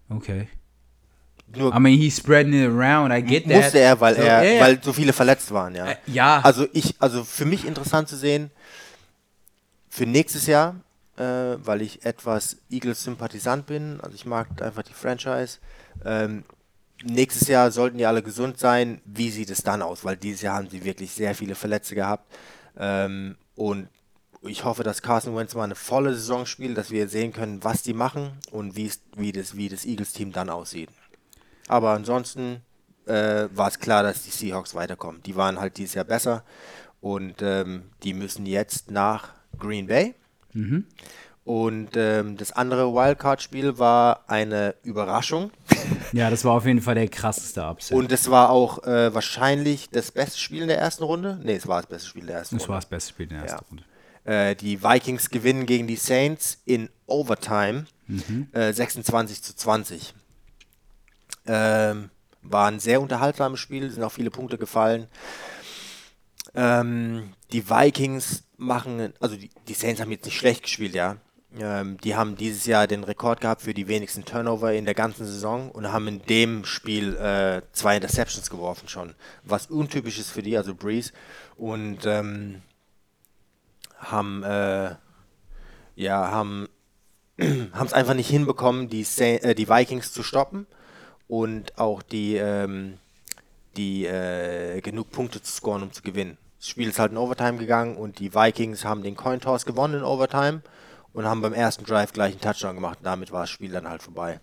[0.08, 0.48] okay.
[1.56, 3.12] Nur I mean, he's spreading it around.
[3.12, 3.52] I get that.
[3.56, 4.60] musste er, weil So, er, ja.
[4.60, 5.90] weil so viele verletzt waren, ja.
[5.90, 6.40] Äh, ja.
[6.40, 8.50] Also ich, also für mich interessant zu sehen,
[9.88, 10.74] für nächstes Jahr,
[11.16, 15.58] äh, weil ich etwas Eagles-Sympathisant bin, also ich mag einfach die Franchise.
[16.04, 16.44] Ähm,
[17.04, 19.00] nächstes Jahr sollten die alle gesund sein.
[19.04, 20.04] Wie sieht es dann aus?
[20.04, 22.32] Weil dieses Jahr haben sie wirklich sehr viele Verletzte gehabt.
[22.76, 23.88] Ähm, und
[24.42, 27.82] ich hoffe, dass Carson Wentz mal eine volle Saison spielt, dass wir sehen können, was
[27.82, 30.90] die machen und wie wie das, wie das Eagles-Team dann aussieht.
[31.68, 32.60] Aber ansonsten
[33.06, 35.22] äh, war es klar, dass die Seahawks weiterkommen.
[35.22, 36.44] Die waren halt dieses Jahr besser
[37.00, 40.14] und ähm, die müssen jetzt nach Green Bay.
[41.44, 45.50] Und ähm, das andere Wildcard-Spiel war eine Überraschung.
[46.12, 47.94] ja, das war auf jeden Fall der krasseste Upset.
[47.96, 51.38] Und es war auch äh, wahrscheinlich das beste Spiel in der ersten Runde.
[51.42, 52.76] Ne, es war das beste Spiel der ersten war Runde.
[52.78, 53.68] das beste Spiel in der ersten Ja.
[53.68, 53.84] Runde.
[54.50, 58.48] Äh, die Vikings gewinnen gegen die Saints in Overtime Mhm.
[58.52, 60.14] äh, 26 zu 20.
[61.46, 62.10] Ähm,
[62.42, 65.08] war ein sehr unterhaltsames Spiel, sind auch viele Punkte gefallen.
[66.54, 71.16] Ähm, die Vikings machen, also die, die Saints haben jetzt nicht schlecht gespielt, ja.
[71.58, 75.24] Ähm, die haben dieses Jahr den Rekord gehabt für die wenigsten Turnover in der ganzen
[75.24, 79.14] Saison und haben in dem Spiel äh, zwei Interceptions geworfen schon,
[79.44, 81.12] was untypisch ist für die, also Breeze.
[81.56, 82.62] Und ähm,
[83.98, 84.96] haben, äh,
[85.94, 86.68] ja, haben
[87.40, 90.66] haben es einfach nicht hinbekommen, die, Sa äh, die Vikings zu stoppen
[91.26, 92.98] und auch die, ähm,
[93.76, 96.38] die äh, genug Punkte zu scoren, um zu gewinnen.
[96.58, 99.94] Das Spiel ist halt in Overtime gegangen und die Vikings haben den Coin Toss gewonnen
[99.94, 100.62] in Overtime
[101.14, 102.98] und haben beim ersten Drive gleich einen Touchdown gemacht.
[103.02, 104.40] Damit war das Spiel dann halt vorbei.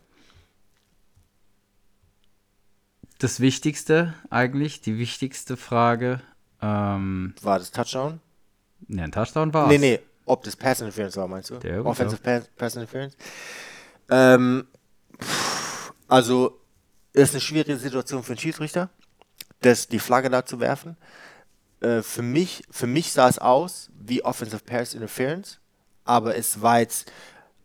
[3.20, 6.22] Das Wichtigste eigentlich, die wichtigste Frage.
[6.60, 8.20] Ähm, War das Touchdown?
[8.88, 11.60] ne, ein Touchdown war Nee, nee, ob das Pass Interference war, meinst du?
[11.60, 13.16] Der gut, Offensive Pass, Pass Interference?
[14.10, 14.66] Ähm,
[15.22, 16.60] pff, also,
[17.14, 18.90] ist eine schwierige Situation für einen Schiedsrichter,
[19.60, 20.98] das, die Flagge da zu werfen.
[21.82, 25.61] Äh, für, mich, für mich sah es aus wie Offensive Pass Interference,
[26.06, 27.12] aber es war jetzt,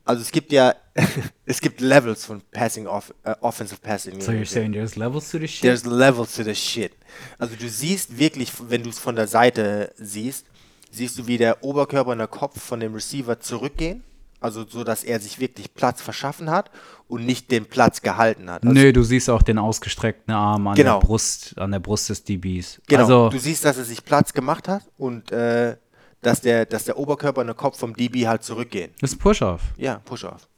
[0.04, 0.74] also es gibt ja,
[1.46, 4.20] es gibt Levels von Passing off, äh, Offensive Passing.
[4.20, 5.62] So you're saying there's levels to the shit?
[5.62, 6.92] There's levels to the shit.
[7.38, 10.46] Also du siehst wirklich, wenn du es von der Seite siehst,
[10.90, 14.02] siehst du, wie der Oberkörper und der Kopf von dem Receiver zurückgehen.
[14.38, 16.70] Also so, dass er sich wirklich Platz verschaffen hat
[17.08, 18.62] und nicht den Platz gehalten hat.
[18.64, 21.00] Also, Nö, du siehst auch den ausgestreckten Arm an Genau.
[21.00, 22.80] der Brust, an der Brust des DBs.
[22.86, 25.76] Genau, Also, du siehst, dass er sich Platz gemacht hat und äh,
[26.22, 28.92] dass, der, dass der Oberkörper und der Kopf vom DB halt zurückgehen.
[29.00, 29.60] das ist Push-Off.
[29.76, 30.48] Ja, Push-Off.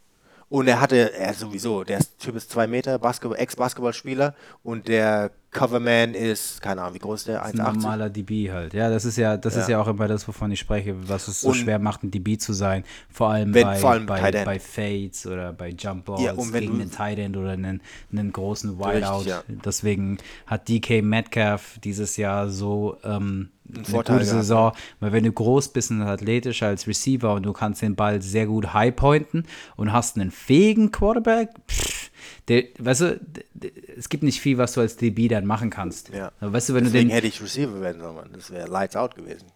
[0.48, 5.30] Und er hatte, er sowieso, der ist- Typ ist zwei Meter, Basketball, Ex-Basketballspieler und der
[5.50, 7.42] Coverman ist, keine Ahnung, wie groß der?
[7.42, 7.72] Ein 1,80?
[7.74, 8.74] normaler DB halt.
[8.74, 9.78] Ja, das ist ja, das ist Ja.
[9.78, 12.36] ja auch immer das, wovon ich spreche, was es so Und- schwer macht, ein DB
[12.36, 12.84] zu sein.
[13.08, 16.80] Vor allem Wenn- bei, vor allem bei, bei Fades oder bei Jump Balls Ja, gegen
[16.80, 17.80] einen Tight End oder einen,
[18.12, 19.22] einen großen Wideout.
[19.24, 19.42] ja.
[19.64, 25.24] Deswegen hat DK Metcalf dieses Jahr so ähm, eine Vorteil gute gehabt, Saison, weil wenn
[25.24, 28.94] du groß bist und athletisch als Receiver und du kannst den Ball sehr gut high
[28.94, 29.44] pointen
[29.76, 32.07] und hast einen fähigen Quarterback, pff,
[32.48, 35.70] der, weißt du, d- d- es gibt nicht viel, was du als DB dann machen
[35.70, 36.08] kannst.
[36.10, 36.32] Ja.
[36.40, 38.30] Aber Weißt du, wenn du Deswegen den, hätte ich Receiver werden sollen, Mann.
[38.32, 39.46] Das wäre Lights Out gewesen.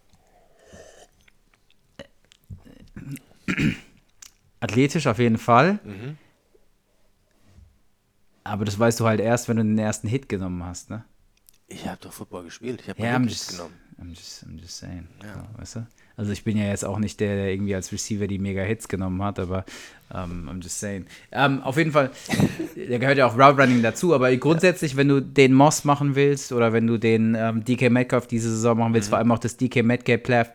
[4.60, 5.80] Athletisch auf jeden Fall.
[5.84, 6.16] Mhm.
[8.44, 11.04] Aber das weißt du halt erst, wenn du den ersten Hit genommen hast, ne?
[11.68, 12.80] Ich habe doch Football gespielt.
[12.82, 13.74] Ich habe Ja, ja, Hit genommen.
[14.00, 15.06] I'm just, I'm just saying.
[15.20, 15.86] So, weißt du?
[16.16, 18.88] Also ich bin ja jetzt auch nicht der, der irgendwie als Receiver die mega Hits
[18.88, 19.64] genommen hat, aber
[20.14, 21.06] ähm, I'm just saying.
[21.32, 22.10] Ähm, auf jeden Fall,
[22.90, 26.52] da gehört ja auch Route Running dazu, aber grundsätzlich, wenn du den Moss machen willst
[26.52, 28.94] oder wenn du den ähm, DK Metcalf diese Saison machen Mhm.
[28.96, 30.50] willst, vor allem auch das DK Metcalf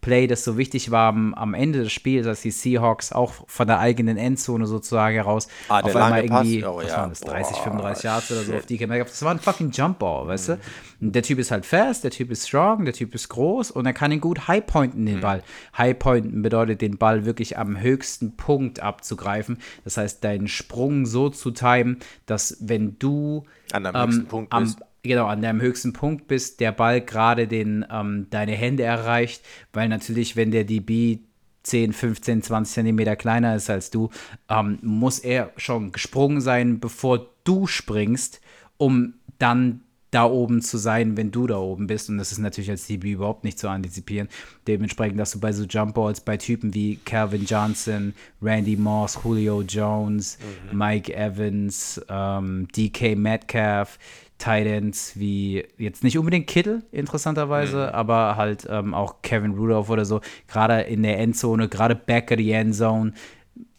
[0.00, 3.66] Play, das so wichtig war am, am Ende des Spiels, als die Seahawks auch von
[3.66, 6.46] der eigenen Endzone sozusagen heraus Ah, auf einmal Pass?
[6.46, 6.98] irgendwie, Oh, was ja.
[6.98, 9.08] waren das, 30, Boah, 35 Yards oder so auf DK Metcalf.
[9.10, 10.58] Das war ein fucking Jumpball, weißt du?
[11.00, 13.84] Und der Typ ist halt fast, der Typ ist strong, der Typ ist groß und
[13.84, 15.42] er kann ihn gut highpointen, den Ball.
[15.76, 19.58] Highpointen bedeutet, den Ball wirklich am höchsten Punkt abzugreifen.
[19.84, 24.64] Das heißt, deinen Sprung so zu timen, dass wenn du An deinem höchsten Punkt am,
[24.64, 24.78] bist.
[25.06, 29.42] Genau, an deinem höchsten Punkt bist, der Ball gerade den, ähm, deine Hände erreicht,
[29.72, 31.20] weil natürlich, wenn der DB
[31.62, 34.10] 10, 15, 20 Zentimeter kleiner ist als du,
[34.48, 38.40] ähm, muss er schon gesprungen sein, bevor du springst,
[38.76, 39.80] um dann
[40.12, 42.08] da oben zu sein, wenn du da oben bist.
[42.08, 44.28] Und das ist natürlich als DB überhaupt nicht zu antizipieren.
[44.66, 50.38] Dementsprechend, dass du bei so Jumpballs bei Typen wie Calvin Johnson, Randy Moss, Julio Jones,
[50.72, 53.98] Mike Evans, ähm, DK Metcalf,
[54.38, 60.20] Titans wie jetzt nicht unbedingt Kittle, interessanterweise, aber halt ähm, auch Kevin Rudolph oder so,
[60.48, 63.12] gerade in der Endzone, gerade back of the Endzone,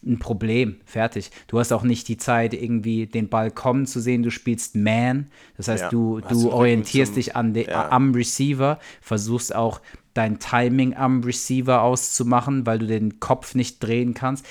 [0.05, 1.31] ein Problem, fertig.
[1.47, 4.23] Du hast auch nicht die Zeit, irgendwie den Ball kommen zu sehen.
[4.23, 7.89] Du spielst Man, das heißt, Ja, du, du Rücken orientierst zum- dich an de, ja.
[7.89, 9.81] am Receiver, versuchst auch
[10.13, 14.45] dein Timing am Receiver auszumachen, weil du den Kopf nicht drehen kannst.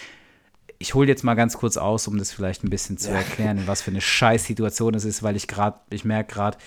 [0.79, 3.83] Ich hole jetzt mal ganz kurz aus, um das vielleicht ein bisschen zu erklären, was
[3.83, 6.59] für eine Scheißsituation es ist, weil ich gerade, ich merke gerade,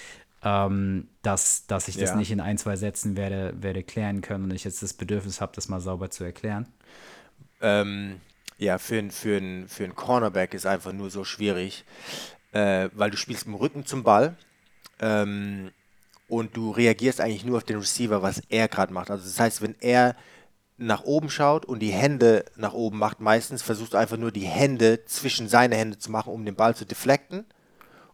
[0.44, 2.16] ähm, dass, dass ich das Ja.
[2.16, 5.52] nicht in ein, zwei Sätzen werde, werde klären können und ich jetzt das Bedürfnis habe,
[5.54, 6.68] das mal sauber zu erklären.
[7.62, 8.22] Ähm,
[8.58, 11.86] ja, für einen für ein, für ein Cornerback ist einfach nur so schwierig,
[12.52, 14.36] äh, weil du spielst im Rücken zum Ball
[15.00, 15.72] ähm,
[16.28, 19.12] und du reagierst eigentlich nur auf den Receiver, was er gerade macht.
[19.12, 20.16] Also das heißt, wenn er
[20.80, 24.46] nach oben schaut und die Hände nach oben macht, meistens versuchst du einfach nur die
[24.48, 27.46] Hände zwischen seine Hände zu machen, um den Ball zu deflecten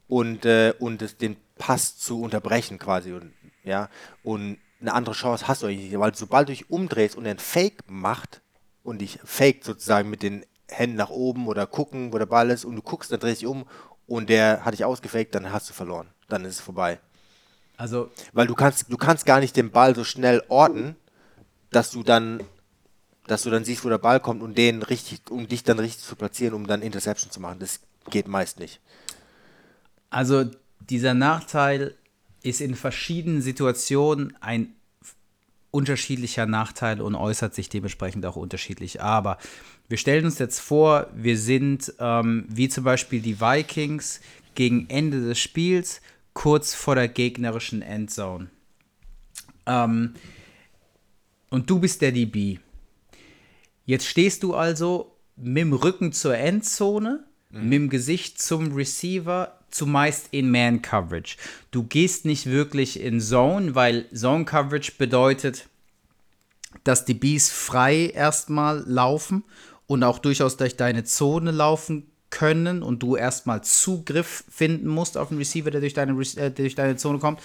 [0.07, 3.13] und, äh, und es, den Pass zu unterbrechen quasi.
[3.13, 3.89] Und, ja,
[4.23, 7.39] und eine andere Chance hast du eigentlich nicht, weil sobald du dich umdrehst und einen
[7.39, 8.41] Fake macht
[8.83, 12.65] und dich faked sozusagen mit den Händen nach oben oder gucken, wo der Ball ist
[12.65, 13.65] und du guckst, dann drehst dich um
[14.07, 16.07] und der hat dich ausgefaked, dann hast du verloren.
[16.27, 16.99] Dann ist es vorbei.
[17.77, 20.95] Also Weil du kannst, du kannst gar nicht den Ball so schnell orten,
[21.71, 22.41] dass du dann,
[23.27, 26.03] dass du dann siehst, wo der Ball kommt und den richtig, um dich dann richtig
[26.03, 27.59] zu platzieren, um dann Interception zu machen.
[27.59, 28.79] Das geht meist nicht.
[30.09, 30.45] Also
[30.79, 31.95] dieser Nachteil
[32.43, 34.73] ist in verschiedenen Situationen ein
[35.71, 39.01] unterschiedlicher Nachteile und äußert sich dementsprechend auch unterschiedlich.
[39.01, 39.37] Aber
[39.89, 44.21] wir stellen uns jetzt vor, wir sind ähm, wie zum Beispiel die Vikings
[44.53, 46.01] gegen Ende des Spiels,
[46.33, 48.49] kurz vor der gegnerischen Endzone.
[49.65, 50.13] Ähm,
[51.49, 52.59] und du bist der DB.
[53.85, 57.63] Jetzt stehst du also mit dem Rücken zur Endzone, mhm.
[57.63, 61.37] mit dem Gesicht zum Receiver, zumeist in Man-Coverage.
[61.71, 65.67] Du gehst nicht wirklich in Zone, weil Zone-Coverage bedeutet,
[66.83, 69.43] dass die Bees frei erstmal laufen
[69.87, 75.29] und auch durchaus durch deine Zone laufen können und du erstmal Zugriff finden musst auf
[75.29, 77.39] den Receiver, der durch deine, äh, der durch deine Zone kommt.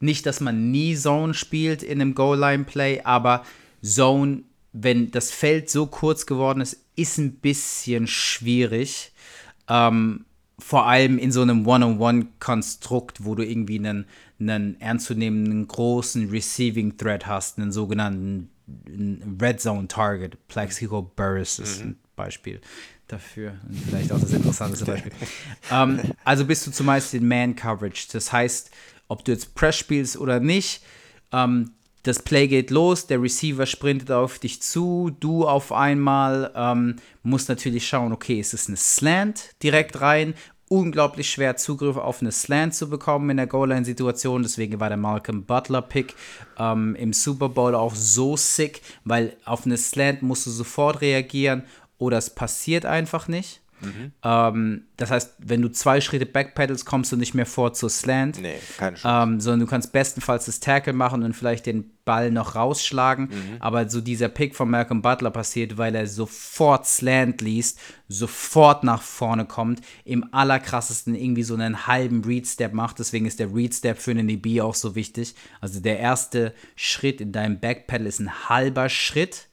[0.00, 3.44] Nicht, dass man nie Zone spielt in einem Goal-Line-Play, aber
[3.82, 9.12] Zone, wenn das Feld so kurz geworden ist, ist ein bisschen schwierig.
[9.68, 10.24] Ähm,
[10.58, 14.06] vor allem in so einem One-on-One-Konstrukt, wo du irgendwie einen,
[14.40, 18.50] einen ernstzunehmenden großen Receiving Threat hast, einen sogenannten
[19.40, 20.36] Red Zone Target.
[20.48, 21.90] Plexico Burris ist mhm.
[21.90, 22.60] ein Beispiel
[23.06, 23.54] dafür.
[23.86, 25.12] Vielleicht auch das interessanteste Beispiel.
[25.70, 28.08] ähm, also bist du zumeist in Man-Coverage.
[28.12, 28.70] Das heißt,
[29.08, 30.82] ob du jetzt Press spielst oder nicht,
[31.32, 31.72] ähm,
[32.08, 37.50] das Play geht los, der Receiver sprintet auf dich zu, du auf einmal ähm, musst
[37.50, 40.32] natürlich schauen, okay, ist es eine Slant direkt rein?
[40.70, 44.42] Unglaublich schwer Zugriff auf eine Slant zu bekommen in der Goal-Line-Situation.
[44.42, 46.14] Deswegen war der Malcolm Butler-Pick
[46.58, 51.64] ähm, im Super Bowl auch so sick, weil auf eine Slant musst du sofort reagieren
[51.98, 53.60] oder es passiert einfach nicht.
[53.80, 54.12] Mhm.
[54.22, 58.40] Ähm, das heißt, wenn du zwei Schritte backpedals, kommst du nicht mehr vor zur Slant.
[58.40, 59.30] Nee, keine Chance.
[59.30, 63.26] Ähm, sondern du kannst bestenfalls das Tackle machen und vielleicht den Ball noch rausschlagen.
[63.26, 63.56] Mhm.
[63.60, 69.02] Aber so dieser Pick von Malcolm Butler passiert, weil er sofort Slant liest, sofort nach
[69.02, 72.98] vorne kommt, im allerkrassesten irgendwie so einen halben Read-Step macht.
[72.98, 75.34] Deswegen ist der Read-Step für einen DB auch so wichtig.
[75.60, 79.47] Also der erste Schritt in deinem Backpedal ist ein halber Schritt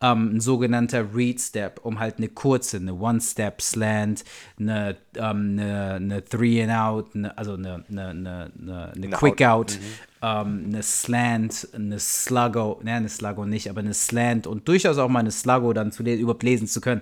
[0.00, 4.24] ähm, ein sogenannter Read-Step, um halt eine kurze, eine One-Step-Slant,
[4.58, 9.84] eine, ähm, eine, eine Three-and-Out, also eine, eine, eine, eine Quick-Out, mhm.
[10.22, 15.08] ähm, eine Slant, eine Sluggo, ne, eine Sluggo nicht, aber eine Slant und durchaus auch
[15.08, 17.00] mal eine Sluggo dann zu überhaupt lesen zu können,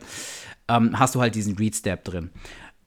[0.69, 2.31] ähm, hast du halt diesen Read-Step drin.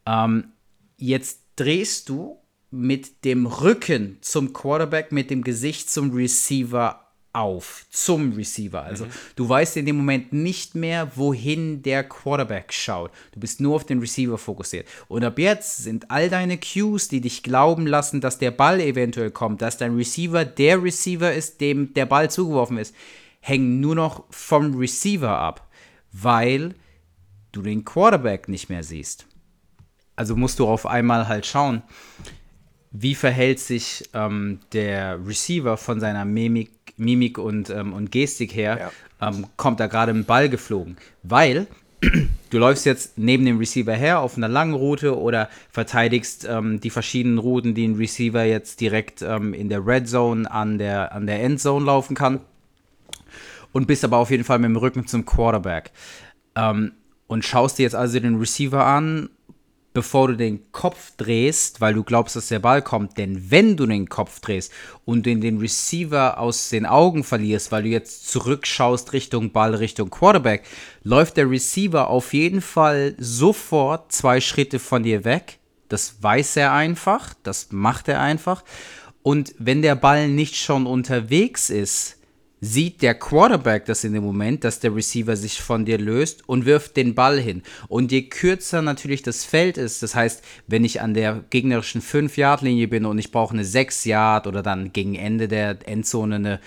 [0.08, 0.54] Ähm,
[0.98, 2.40] jetzt drehst du
[2.72, 8.82] mit dem Rücken zum Quarterback, mit dem Gesicht zum Receiver auf zum Receiver.
[8.82, 9.10] Also mhm.
[9.36, 13.12] du weißt in dem Moment nicht mehr, wohin der Quarterback schaut.
[13.34, 14.88] Du bist nur auf den Receiver fokussiert.
[15.08, 19.32] Und ab jetzt sind all deine Cues, die dich glauben lassen, dass der Ball eventuell
[19.32, 22.96] kommt, dass dein Receiver der Receiver ist, dem der Ball zugeworfen ist,
[23.42, 25.70] hängen nur noch vom Receiver ab,
[26.12, 26.76] weil
[27.52, 29.28] du den Quarterback nicht mehr siehst.
[30.16, 31.84] Also musst du auf einmal halt schauen,
[32.92, 38.92] wie verhält sich ähm, der Receiver von seiner Mimik, Mimik und, ähm, und Gestik her,
[39.22, 39.28] ja.
[39.28, 40.98] ähm, kommt da gerade ein Ball geflogen.
[41.24, 41.68] Weil
[42.50, 46.90] du läufst jetzt neben dem Receiver her auf einer langen Route oder verteidigst ähm, die
[46.90, 51.28] verschiedenen Routen, die ein Receiver jetzt direkt ähm, in der Red Zone an der, an
[51.28, 52.42] der Endzone laufen kann.
[53.72, 55.92] Und bist aber auf jeden Fall mit dem Rücken zum Quarterback.
[56.56, 56.94] Ähm,
[57.28, 59.30] und schaust dir jetzt also den Receiver an
[59.94, 63.18] bevor du den Kopf drehst, weil du glaubst, dass der Ball kommt.
[63.18, 64.72] Denn wenn du den Kopf drehst
[65.06, 70.10] und den, den Receiver aus den Augen verlierst, weil du jetzt zurückschaust Richtung Ball, Richtung
[70.10, 70.64] Quarterback,
[71.04, 75.60] läuft der Receiver auf jeden Fall sofort zwei Schritte von dir weg.
[75.88, 78.64] Das weiß er einfach, das macht er einfach.
[79.24, 82.19] Und wenn der Ball nicht schon unterwegs ist,
[82.62, 86.66] sieht der Quarterback das in dem Moment, dass der Receiver sich von dir löst und
[86.66, 87.64] wirft den Ball hin.
[87.88, 92.88] Und je kürzer natürlich das Feld ist, das heißt, wenn ich an der gegnerischen 5-Yard-Linie
[92.88, 96.60] bin und ich brauche eine 6-Yard oder dann gegen Ende der Endzone eine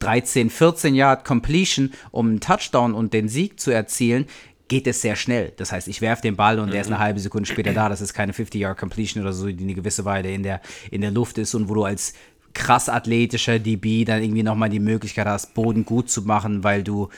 [0.00, 4.26] 13, 14 Yard Completion, um einen Touchdown und den Sieg zu erzielen,
[4.72, 5.52] geht es sehr schnell.
[5.56, 6.70] Das heißt, ich werfe den Ball und mhm.
[6.70, 7.00] der ist eine mhm.
[7.00, 7.90] halbe Sekunde später da.
[7.90, 11.36] Das ist keine 50-Yard-Completion oder so, die eine gewisse Weile in der, in der Luft
[11.36, 12.14] ist und wo du als
[12.54, 17.08] krass athletischer DB dann irgendwie nochmal die Möglichkeit hast, Boden gut zu machen, weil du,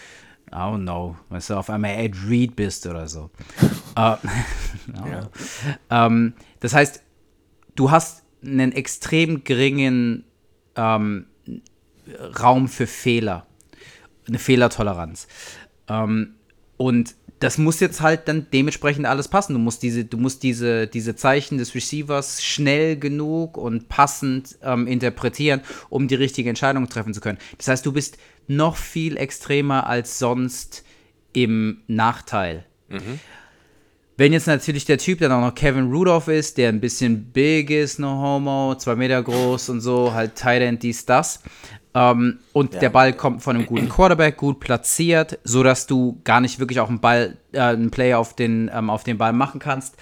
[0.50, 3.30] I don't know, weißt du, auf einmal Ed Reed bist oder so.
[3.96, 4.16] uh,
[5.06, 5.28] ja.
[5.90, 7.02] ähm, das heißt,
[7.76, 10.24] du hast einen extrem geringen
[10.76, 11.26] ähm,
[12.40, 13.46] Raum für Fehler,
[14.28, 15.28] eine Fehlertoleranz.
[15.88, 16.34] Ähm,
[16.76, 19.54] und das muss jetzt halt dann dementsprechend alles passen.
[19.54, 24.86] Du musst diese, du musst diese, diese Zeichen des Receivers schnell genug und passend ähm,
[24.86, 25.60] interpretieren,
[25.90, 27.38] um die richtige Entscheidung treffen zu können.
[27.58, 30.84] Das heißt, du bist noch viel extremer als sonst
[31.32, 32.64] im Nachteil.
[32.88, 33.20] Mhm.
[34.16, 37.70] Wenn jetzt natürlich der Typ dann auch noch Kevin Rudolph ist, der ein bisschen big
[37.70, 41.40] ist, no homo, zwei Meter groß und so, halt Tight End, dies, das.
[41.94, 42.80] Ähm, und Ja.
[42.80, 46.88] der Ball kommt von einem guten Quarterback, gut platziert, sodass du gar nicht wirklich auch
[46.88, 49.96] einen Ball, äh, einen Play auf den, ähm, auf den Ball machen kannst.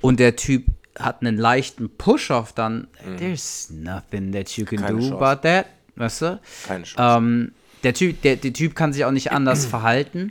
[0.00, 0.66] Und der Typ
[0.98, 2.86] hat einen leichten Push-Off, dann
[3.18, 4.82] there's nothing that you can Mhm.
[4.82, 5.24] Keine do Chance.
[5.24, 5.66] about that.
[5.96, 6.40] Weißt du?
[6.66, 7.18] Keine Chance.
[7.18, 10.30] Ähm, der, typ, der, der Typ kann sich auch nicht anders verhalten.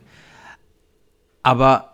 [1.44, 1.89] Aber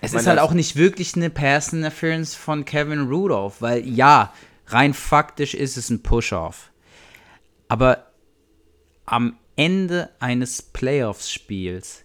[0.00, 4.32] es meine, ist halt auch nicht wirklich eine Pass Interference von Kevin Rudolph, weil ja,
[4.68, 6.70] rein faktisch ist es ein Push-Off.
[7.68, 8.06] Aber
[9.06, 12.04] am Ende eines Playoffs-Spiels,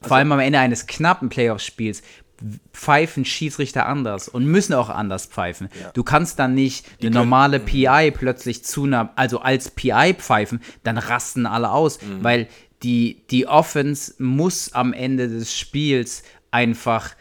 [0.00, 2.02] Also vor allem am Ende eines knappen Playoffs-Spiels,
[2.72, 5.70] pfeifen Schiedsrichter anders und müssen auch anders pfeifen.
[5.80, 5.90] Ja.
[5.94, 10.60] Du kannst dann nicht eine können- normale PI plötzlich zu einer, also als PI pfeifen,
[10.82, 12.22] dann rasten alle aus, Mhm.
[12.22, 12.48] weil
[12.82, 17.14] die, die Offense muss am Ende des Spiels einfach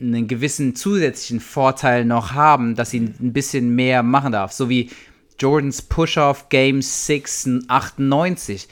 [0.00, 4.52] einen gewissen zusätzlichen Vorteil noch haben, dass sie ein bisschen mehr machen darf.
[4.52, 4.90] So wie
[5.38, 8.68] Jordans Push-Off Game 6 98.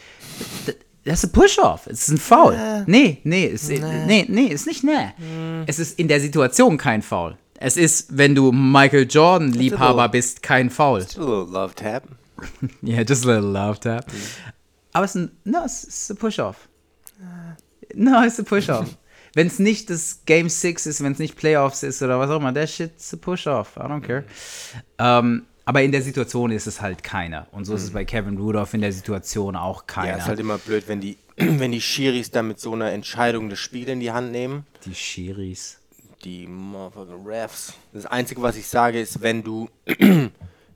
[0.66, 0.74] D-
[1.05, 1.86] Das ist ein Push-Off.
[1.88, 2.84] Es ist ein Foul.
[2.86, 5.09] Nee, nee, ist, nee, nee, ist nicht nee.
[5.66, 7.36] Es ist in der Situation kein Foul.
[7.59, 11.01] Es ist, wenn du Michael Jordan Liebhaber bist, kein Foul.
[11.01, 12.05] Just a little love tap.
[12.82, 14.07] Yeah, just a little love tap.
[14.92, 16.68] Aber es ist ein, no, es ist ein Push-Off.
[17.95, 18.88] No, es ist ein Push-Off.
[19.35, 22.37] Wenn es nicht das Game 6 ist, wenn es nicht Playoffs ist oder was auch
[22.39, 23.76] immer, that shit's a Push-Off.
[23.76, 24.24] I don't care.
[24.99, 27.47] Ähm, aber in der Situation ist es halt keiner.
[27.51, 30.11] Und so ist es bei Kevin Rudolph in der Situation auch keiner.
[30.11, 33.49] Ja, ist halt immer blöd, wenn die, wenn die Schiris dann mit so einer Entscheidung
[33.49, 34.66] das Spiel in die Hand nehmen.
[34.85, 35.78] Die Schiris.
[36.22, 37.74] Die motherfucking Refs.
[37.93, 39.68] Das Einzige, was ich sage, ist, wenn du,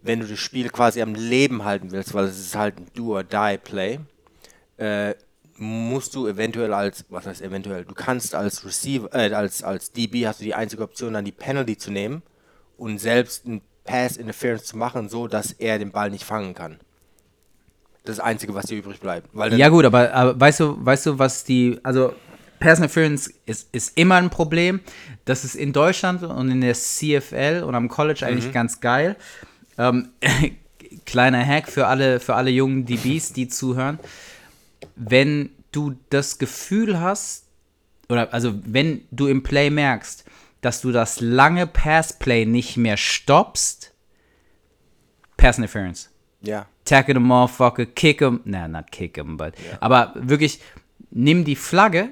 [0.03, 4.01] wenn du das Spiel quasi am Leben halten willst, weil es ist halt ein Do-or-Die-Play,
[4.79, 5.15] äh,
[5.59, 10.27] musst du eventuell als, was heißt eventuell, du kannst als Receiver, äh, als, als DB
[10.27, 12.23] hast du die einzige Option, dann die Penalty zu nehmen
[12.77, 16.79] und selbst ein Pass-Interference zu machen, so dass er den Ball nicht fangen kann.
[18.05, 19.29] Das das Einzige, was dir übrig bleibt.
[19.53, 22.13] Ja gut, aber, aber weißt du, weißt du, was die, also
[22.59, 24.81] Pass Interference ist, ist immer ein Problem.
[25.25, 29.17] Das ist in Deutschland und in der CFL und am College eigentlich ganz geil.
[29.77, 30.09] Ähm,
[31.07, 33.99] kleiner Hack für alle, für alle jungen DBs, die zuhören.
[34.97, 37.47] Wenn du das Gefühl hast,
[38.09, 40.25] oder also wenn du im Play merkst,
[40.61, 43.93] dass du das lange Passplay nicht mehr stoppst,
[45.37, 46.11] Pass Interference
[46.43, 46.67] ja.
[46.85, 50.61] tackle the motherfucker, kick him, nah, not kick him, but, aber wirklich,
[51.11, 52.11] nimm die Flagge,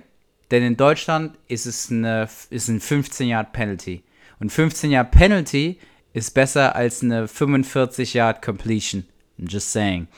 [0.51, 4.05] denn in Deutschland ist es eine, ist ein 15 Yard Penalty.
[4.39, 5.79] Und 15 Yard Penalty
[6.13, 9.05] ist besser als eine 45 Yard Completion.
[9.39, 10.09] I'm just saying.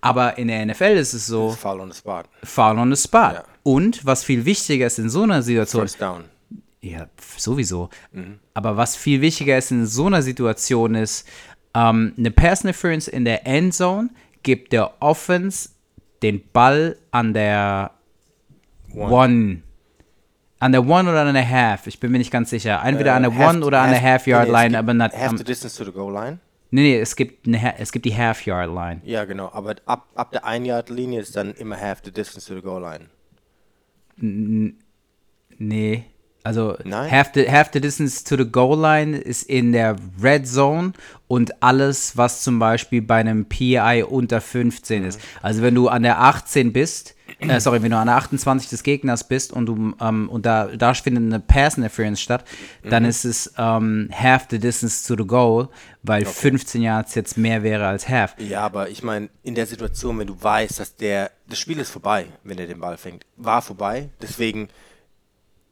[0.00, 2.26] Aber in der NFL ist es so, Foul on the spot.
[2.44, 3.32] foul on the spot.
[3.34, 3.44] Ja.
[3.62, 6.24] Und was viel wichtiger ist in so einer Situation, First down.
[6.80, 7.06] ja,
[7.36, 7.90] sowieso.
[8.54, 11.26] Aber was viel wichtiger ist in so einer Situation ist,
[11.74, 14.10] ähm, eine Pass Interference in der Endzone
[14.42, 15.70] gibt der Offense
[16.22, 17.90] den Ball an der
[18.94, 19.62] One.
[20.58, 21.86] An der One oder an der Half.
[21.86, 22.82] Ich bin mir nicht ganz sicher.
[22.84, 25.38] Entweder an der Äh, One oder an der Half Yard Line, aber not, Half am-
[25.38, 26.38] the distance to the goal line.
[26.70, 29.00] Nee, nee, es gibt, eine, es gibt die Half Yard Line.
[29.04, 29.50] Ja, genau.
[29.52, 33.08] Aber ab, ab der 1-Yard-Linie ist dann immer half the distance to the goal line.
[35.58, 36.04] Nee.
[36.42, 37.10] Also Nein?
[37.10, 40.92] half the, half the distance to the goal line ist in der Red Zone
[41.28, 45.20] und alles, was zum Beispiel bei einem PI unter 15 ist.
[45.42, 48.82] Also wenn du an der 18 bist, äh, sorry, wenn du an der 28 des
[48.82, 52.44] Gegners bist und du ähm, und da, da findet eine Pass Interference statt,
[52.82, 55.68] dann ist es ähm, half the distance to the goal,
[56.02, 58.34] weil 15 Yards jetzt mehr wäre als half.
[58.38, 61.90] Ja, aber ich meine, in der Situation, wenn du weißt, dass der, das Spiel ist
[61.90, 64.08] vorbei, wenn er den Ball fängt, war vorbei.
[64.20, 64.68] Deswegen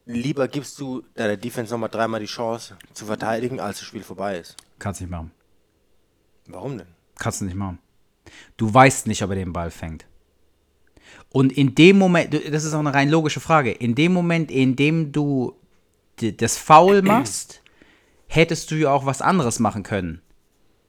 [0.08, 4.38] lieber gibst du deiner Defense nochmal dreimal die Chance zu verteidigen, als das Spiel vorbei
[4.38, 4.56] ist.
[4.78, 5.30] Kannst nicht machen.
[6.46, 6.88] Warum denn?
[7.18, 7.78] Kannst du nicht machen.
[8.56, 10.06] Du weißt nicht, ob er den Ball fängt.
[11.30, 14.76] Und in dem Moment, das ist auch eine rein logische Frage, in dem Moment, in
[14.76, 15.54] dem du
[16.16, 17.62] das Foul machst,
[18.26, 20.22] hättest du ja auch was anderes machen können.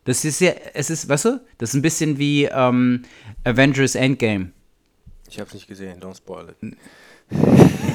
[0.05, 3.03] Das ist ja, es ist, weißt du, das ist ein bisschen wie ähm,
[3.43, 4.51] Avengers Endgame.
[5.30, 6.78] Ich hab's nicht gesehen, don't spoil it.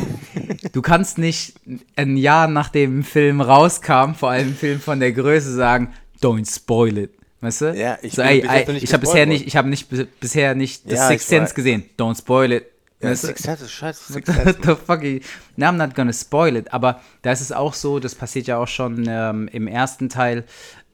[0.72, 1.54] Du kannst nicht
[1.96, 5.92] ein Jahr nachdem ein Film rauskam, vor allem ein Film von der Größe, sagen,
[6.22, 7.10] don't spoil it.
[7.40, 7.74] Weißt du?
[7.74, 8.38] Ja, ich so, ey,
[8.78, 11.84] ich habe bisher nicht, ich habe nicht bis- bisher nicht das Ja, Sixth Sense gesehen.
[11.98, 12.64] Don't spoil it.
[13.02, 13.26] Ja, Weißt du?
[13.28, 14.12] Six Sense ist scheiße.
[14.24, 14.56] Sense.
[14.62, 15.02] the fuck?
[15.56, 16.72] No, I'm not gonna spoil it.
[16.72, 20.44] Aber da ist es auch so, das passiert ja auch schon ähm, im ersten Teil.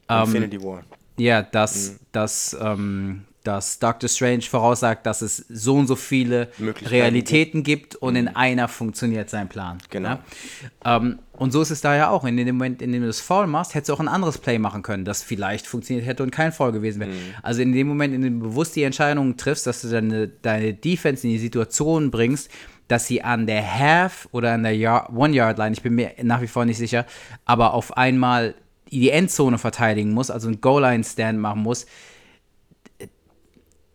[0.08, 0.82] Ähm, Infinity War.
[1.18, 7.62] ja, dass, dass ähm, dass Doctor Strange voraussagt, dass es so und so viele Realitäten
[7.62, 9.78] gibt und in einer funktioniert sein Plan.
[9.88, 10.10] Genau.
[10.10, 10.96] Ja?
[10.96, 12.24] Ähm, und so ist es da ja auch.
[12.24, 14.58] In dem Moment, in dem du das Foul machst, hättest du auch ein anderes Play
[14.58, 17.12] machen können, das vielleicht funktioniert hätte und kein Foul gewesen wäre.
[17.42, 20.74] Also in dem Moment, in dem du bewusst die Entscheidung triffst, dass du deine, deine
[20.74, 22.50] Defense in die Situation bringst,
[22.88, 26.46] dass sie an der Half oder an der Yard, One-Yard-Line, ich bin mir nach wie
[26.46, 27.06] vor nicht sicher,
[27.46, 28.54] aber auf einmal
[28.90, 31.86] die Endzone verteidigen muss, also einen Goal-Line-Stand machen muss,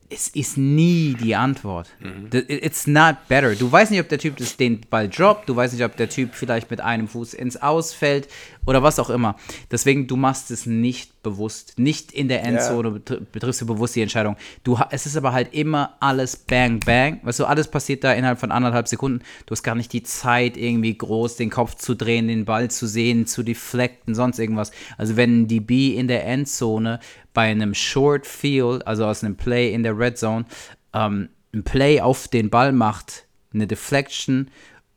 [0.09, 1.89] es ist nie die Antwort.
[2.31, 3.55] The- It's not better.
[3.55, 6.09] Du weißt nicht, ob der Typ das, den Ball droppt, du weißt nicht, ob der
[6.09, 8.27] Typ vielleicht mit einem Fuß ins Ausfällt
[8.65, 9.35] oder was auch immer.
[9.71, 11.77] Deswegen, du machst es nicht bewusst.
[11.77, 14.35] Nicht in der Endzone betr- betriffst du bewusst die Entscheidung.
[14.63, 17.19] Du, es ist aber halt immer alles bang, bang.
[17.23, 19.19] Weißt du, alles passiert da innerhalb von anderthalb Sekunden.
[19.45, 22.87] Du hast gar nicht die Zeit, irgendwie groß den Kopf zu drehen, den Ball zu
[22.87, 24.71] sehen, zu deflecten, sonst irgendwas.
[24.97, 26.99] Also wenn ein DB in der Endzone
[27.33, 30.45] bei einem Short Field, also aus einem Play in der Red Zone,
[30.93, 34.49] ähm, ein Play auf den Ball macht, eine Deflection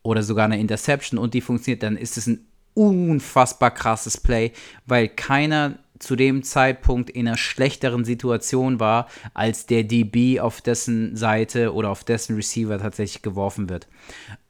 [0.03, 2.45] oder sogar eine Interception und die funktioniert, dann ist es ein
[2.79, 4.53] unfassbar krasses Play,
[4.85, 11.17] weil keiner zu dem Zeitpunkt in einer schlechteren Situation war, als der DB auf dessen
[11.17, 13.89] Seite oder auf dessen Receiver tatsächlich geworfen wird.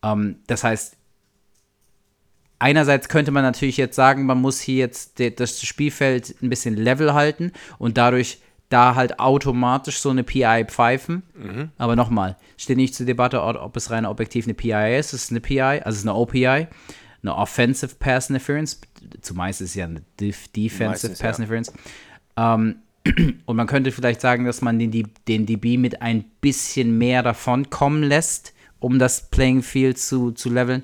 [0.03, 0.95] Ähm, das heißt,
[2.59, 7.15] einerseits könnte man natürlich jetzt sagen, man muss hier jetzt das Spielfeld ein bisschen level
[7.15, 8.37] halten und dadurch
[8.69, 11.23] da halt automatisch so eine PI pfeifen.
[11.79, 15.13] Aber nochmal, steht nicht zur Debatte, ob ob es rein objektiv eine PI ist.
[15.13, 16.67] Es ist eine PI, also es ist eine OPI,
[17.21, 18.79] eine Offensive Pass Interference.
[19.21, 21.43] Zumeist ist es ja eine Def Defensive Meistens, Pass ja.
[21.43, 21.73] Interference.
[22.37, 22.75] Ähm,
[23.45, 27.69] und man könnte vielleicht sagen, dass man den, den DB mit ein bisschen mehr davon
[27.69, 30.83] kommen lässt, um das Playing Field zu, zu leveln.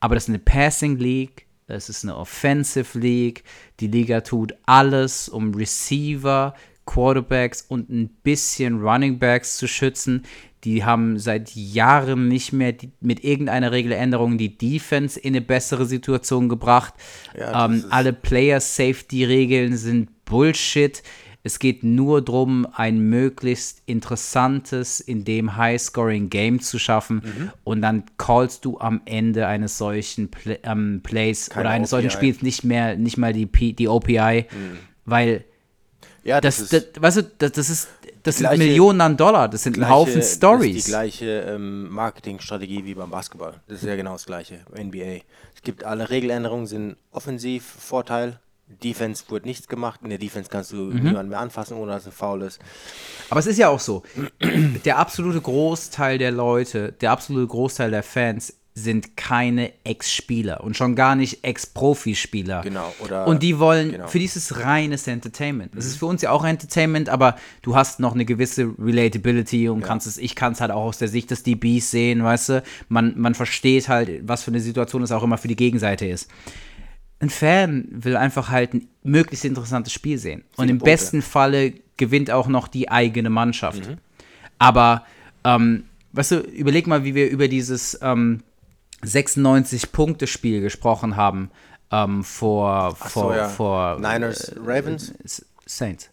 [0.00, 3.42] Aber das ist eine Passing League, es ist eine Offensive League.
[3.80, 6.54] Die Liga tut alles, um Receiver,
[6.84, 10.24] Quarterbacks und ein bisschen Running Backs zu schützen.
[10.66, 15.86] Die haben seit Jahren nicht mehr die, mit irgendeiner Regeländerung die Defense in eine bessere
[15.86, 16.92] Situation gebracht.
[17.38, 21.04] Ja, das ähm, alle Player Safety Regeln sind Bullshit.
[21.44, 27.22] Es geht nur darum, ein möglichst interessantes, in dem High-Scoring-Game zu schaffen.
[27.24, 27.50] Mhm.
[27.62, 32.08] Und dann callst du am Ende eines solchen Pla ähm, Plays Keine oder eines solchen
[32.08, 32.16] OPI.
[32.16, 34.46] Spiels nicht mehr, nicht mal die, P die OPI,
[35.04, 35.44] weil
[36.24, 37.88] Ja, das, ist das, weißt du, das, das ist,
[38.26, 40.84] das sind gleiche- Millionen an Dollar, das sind ein Haufen Das ist Stories.
[40.84, 43.60] die gleiche ähm, Marketingstrategie wie beim Basketball.
[43.68, 44.60] Das ist ja genau das gleiche.
[44.74, 45.22] NBA.
[45.54, 48.38] Es gibt alle Regeländerungen, sind offensiv Vorteil.
[48.82, 50.00] Defense wird nichts gemacht.
[50.02, 51.02] In der Defense kannst du Mhm.
[51.04, 52.58] niemanden mehr anfassen, ohne dass es ein Foul ist.
[53.30, 54.02] Aber es ist ja auch so,
[54.84, 60.94] der absolute Großteil der Leute, der absolute Großteil der Fans sind keine Ex-Spieler und schon
[60.94, 62.60] gar nicht Ex-Profispieler.
[62.60, 64.06] Genau, oder- und die wollen, genau.
[64.06, 65.74] für die ist es reines Entertainment.
[65.74, 69.80] Es ist für uns ja auch Entertainment, aber du hast noch eine gewisse Relatability und
[69.80, 72.62] kannst es, ich kann es halt auch aus der Sicht des DBs sehen, weißt du?
[72.90, 76.30] Man, man versteht halt, was für eine Situation es auch immer für die Gegenseite ist.
[77.18, 80.42] Ein Fan will einfach halt ein möglichst interessantes Spiel sehen.
[80.56, 80.92] Und Viele im Punkte.
[80.92, 83.88] besten Falle gewinnt auch noch die eigene Mannschaft.
[83.88, 83.96] Mhm.
[84.58, 85.06] Aber,
[85.44, 88.42] ähm, weißt du, überleg mal, wie wir über dieses ähm,
[89.04, 91.50] 96-Punkte-Spiel gesprochen haben
[91.90, 93.48] ähm, vor, Ach vor, so, ja.
[93.48, 95.12] vor Niners, Ravens?
[95.24, 96.10] S- Saints.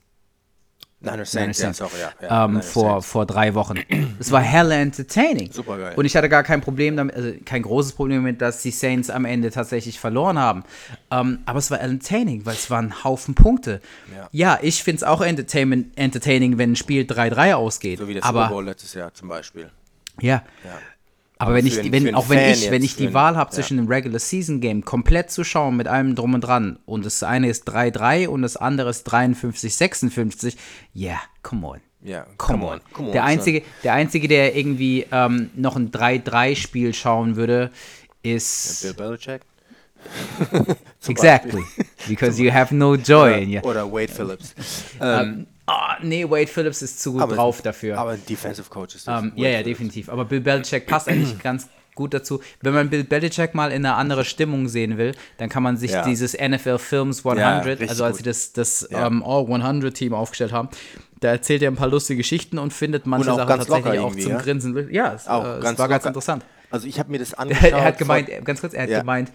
[1.00, 1.78] Niners Niners Saints, ja, Saints.
[1.80, 2.12] sorry, ja.
[2.22, 3.08] ja ähm, Niners vor, Saints.
[3.08, 3.76] vor drei Wochen.
[4.20, 5.52] Es war hella entertaining.
[5.52, 5.96] Supergeil.
[5.96, 9.10] Und ich hatte gar kein Problem damit, also kein großes Problem damit, dass die Saints
[9.10, 10.64] am Ende tatsächlich verloren haben.
[11.12, 13.82] Ähm, aber es war entertaining, weil es waren Haufen Punkte.
[14.16, 14.30] Ja.
[14.32, 18.00] Ja, ich finde es auch entertainment, entertaining, wenn ein Spiel 3-3 ausgeht.
[18.00, 19.70] So wie der aber, Super Bowl letztes Jahr zum Beispiel.
[20.22, 20.44] Ja.
[20.64, 20.80] Ja.
[21.38, 23.56] Aber wenn ich, einen- wenn, auch wenn ich, wenn ich die Wahl habe ja.
[23.56, 27.24] zwischen einem Regular Season Game komplett zu schauen mit allem drum und dran und das
[27.24, 30.58] eine ist 3-3 und das andere ist 53, 56,
[30.96, 31.80] yeah, come on.
[32.04, 32.82] Ja, Come on.
[32.92, 37.72] Come on, der, einzige, der Einzige, der irgendwie ähm, noch ein 3-3-Spiel schauen würde,
[38.24, 38.82] ist.
[38.84, 39.42] Bill Belichick.
[41.08, 41.64] exactly.
[42.08, 43.62] Because you have no joy in you.
[43.62, 44.54] Oder Wade Phillips.
[45.02, 47.98] ähm, Ah, nee, Wade Phillips ist zu gut aber- drauf dafür.
[47.98, 49.22] Aber Defensive Coach ist das.
[49.24, 49.68] Ähm, Wade ja, ja, Phillips.
[49.80, 50.10] definitiv.
[50.10, 52.42] Aber Bill Belichick passt eigentlich ganz gut dazu.
[52.62, 55.92] Wenn man Bill Belichick mal in eine andere Stimmung sehen will, dann kann man sich
[55.92, 56.04] Ja.
[56.04, 59.08] dieses NFL Films 100, Ja, also als sie das, das Ja.
[59.08, 60.70] ähm, All 100 Team aufgestellt haben,
[61.22, 64.16] da erzählt er ein paar lustige Geschichten und findet manche auch Sachen ganz tatsächlich auch
[64.16, 64.38] zum?
[64.40, 64.92] Grinsen.
[64.92, 66.08] Ja, es, Auch äh, es ganz war ganz locker.
[66.10, 66.46] interessant.
[66.72, 67.64] Also ich habe mir das angeschaut.
[67.72, 69.32] er hat gemeint, vor- ganz kurz, er hat gemeint,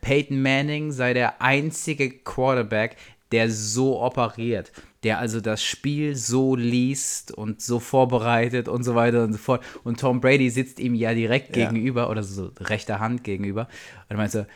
[0.00, 2.96] Peyton Manning sei der einzige Quarterback,
[3.32, 4.70] der so operiert,
[5.06, 9.62] der also das Spiel so liest und so vorbereitet und so weiter und so fort.
[9.84, 11.68] Und Tom Brady sitzt ihm ja direkt Ja.
[11.70, 13.68] gegenüber oder so rechter Hand gegenüber.
[14.08, 14.46] Und er meint so,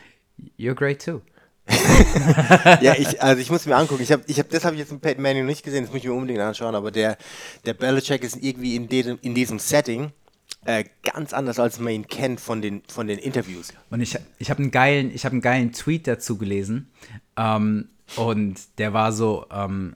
[0.59, 1.21] you're great too.
[2.81, 4.03] ja, ich, also ich muss mir angucken.
[4.03, 6.01] Ich hab, ich hab, das habe ich jetzt mit Peyton Manning nicht gesehen, das muss
[6.01, 7.17] ich mir unbedingt anschauen, aber der,
[7.65, 10.11] der Belichick ist irgendwie in, diesem, in diesem Setting
[10.65, 13.73] äh, ganz anders, als man ihn kennt von den, von den Interviews.
[13.89, 16.91] Und ich, ich habe einen, geilen, hab einen geilen Tweet dazu gelesen.
[17.37, 17.87] Ähm,
[18.17, 19.95] und der war so, ähm,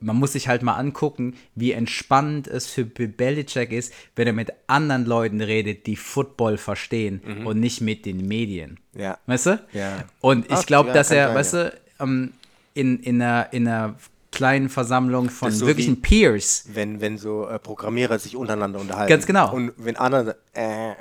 [0.00, 4.52] man muss sich halt mal angucken, wie entspannend es für Belichick ist, wenn er mit
[4.66, 7.46] anderen Leuten redet, die Football verstehen mhm.
[7.46, 8.78] und nicht mit den Medien.
[8.94, 9.18] Ja.
[9.26, 9.60] Weißt du?
[9.72, 10.04] Ja.
[10.20, 12.32] Und ich glaube, dass er, sein, weißt du, ähm,
[12.74, 13.94] in, in, einer, in einer
[14.30, 16.64] kleinen Versammlung von so wirklichen Peers.
[16.72, 19.10] Wenn, wenn so äh, Programmierer sich untereinander unterhalten.
[19.10, 19.52] Ganz genau.
[19.52, 20.36] Und wenn andere.
[20.54, 20.94] Äh, äh.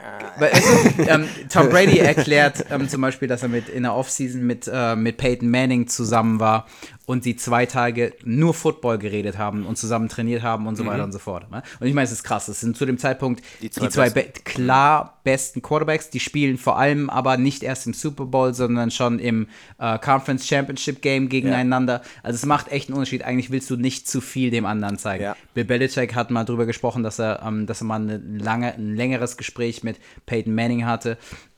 [1.07, 4.95] ähm, Tom Brady erklärt ähm, zum Beispiel, dass er mit in der Offseason mit, äh,
[4.95, 6.67] mit Peyton Manning zusammen war
[7.07, 10.87] und sie zwei Tage nur Football geredet haben und zusammen trainiert haben und so mhm.
[10.89, 11.49] weiter und so fort.
[11.49, 11.63] Ne?
[11.79, 12.49] Und ich meine, es ist krass.
[12.49, 16.09] Es sind zu dem Zeitpunkt die zwei, die zwei be klar besten Quarterbacks.
[16.09, 19.47] Die spielen vor allem aber nicht erst im Super Bowl, sondern schon im
[19.79, 22.01] äh, Conference Championship Game gegeneinander.
[22.03, 22.09] Ja.
[22.23, 23.23] Also es macht echt einen Unterschied.
[23.23, 25.23] Eigentlich willst du nicht zu viel dem anderen zeigen.
[25.23, 25.37] Ja.
[25.53, 28.97] Bill Belichick hat mal drüber gesprochen, dass er, ähm, dass er mal eine lange, ein
[28.97, 31.17] längeres Gespräch mit Peyton Manning hatte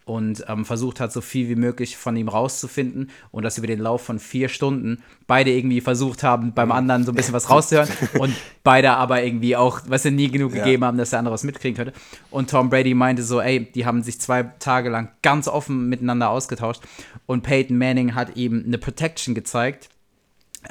[0.09, 3.77] und ähm, versucht hat, so viel wie möglich von ihm rauszufinden und dass über den
[3.77, 7.87] Lauf von vier Stunden beide irgendwie versucht haben, beim anderen so ein bisschen was rauszuhören
[8.17, 8.33] und
[8.63, 10.63] beide aber irgendwie auch, was sie nie genug ja.
[10.63, 11.93] gegeben haben, dass der andere was mitkriegen könnte.
[12.31, 16.31] Und Tom Brady meinte so, ey, die haben sich zwei Tage lang ganz offen miteinander
[16.31, 16.81] ausgetauscht
[17.27, 19.89] und Peyton Manning hat ihm eine Protection gezeigt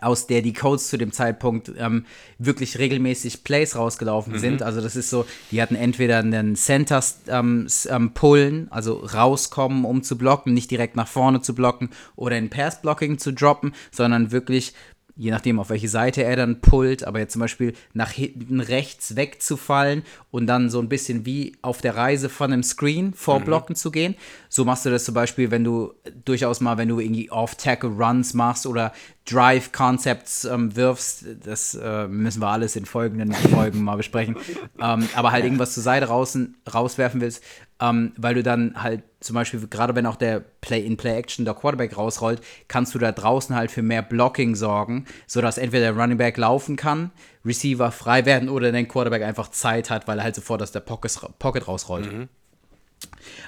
[0.00, 2.04] aus der die Codes zu dem Zeitpunkt ähm,
[2.38, 4.38] wirklich regelmäßig Plays rausgelaufen mhm.
[4.38, 4.62] sind.
[4.62, 10.02] Also das ist so, die hatten entweder einen Center ähm, ähm, Pullen, also rauskommen, um
[10.02, 14.30] zu blocken, nicht direkt nach vorne zu blocken oder in Pass Blocking zu droppen, sondern
[14.30, 14.74] wirklich
[15.18, 19.16] je nachdem, auf welche Seite er dann pullt, aber jetzt zum Beispiel nach hinten rechts
[19.16, 23.78] wegzufallen und dann so ein bisschen wie auf der Reise von einem Screen vorblocken mhm.
[23.78, 24.14] zu gehen.
[24.48, 25.92] So machst du das zum Beispiel, wenn du
[26.24, 28.92] durchaus mal, wenn du irgendwie Off-Tackle-Runs machst oder
[29.28, 31.26] Drive-Concepts ähm, wirfst.
[31.44, 34.36] Das äh, müssen wir alles in folgenden Folgen mal besprechen.
[34.80, 36.38] Ähm, aber halt irgendwas zur Seite raus,
[36.72, 37.42] rauswerfen willst,
[37.80, 42.40] ähm, weil du dann halt zum Beispiel, gerade wenn auch der Play-in-Play-Action der Quarterback rausrollt,
[42.68, 46.76] kannst du da draußen halt für mehr Blocking sorgen, sodass entweder der Running Back laufen
[46.76, 47.10] kann,
[47.44, 50.80] Receiver frei werden oder der Quarterback einfach Zeit hat, weil er halt sofort aus der
[50.80, 52.12] Pocket, Pocket rausrollt.
[52.12, 52.28] Mhm.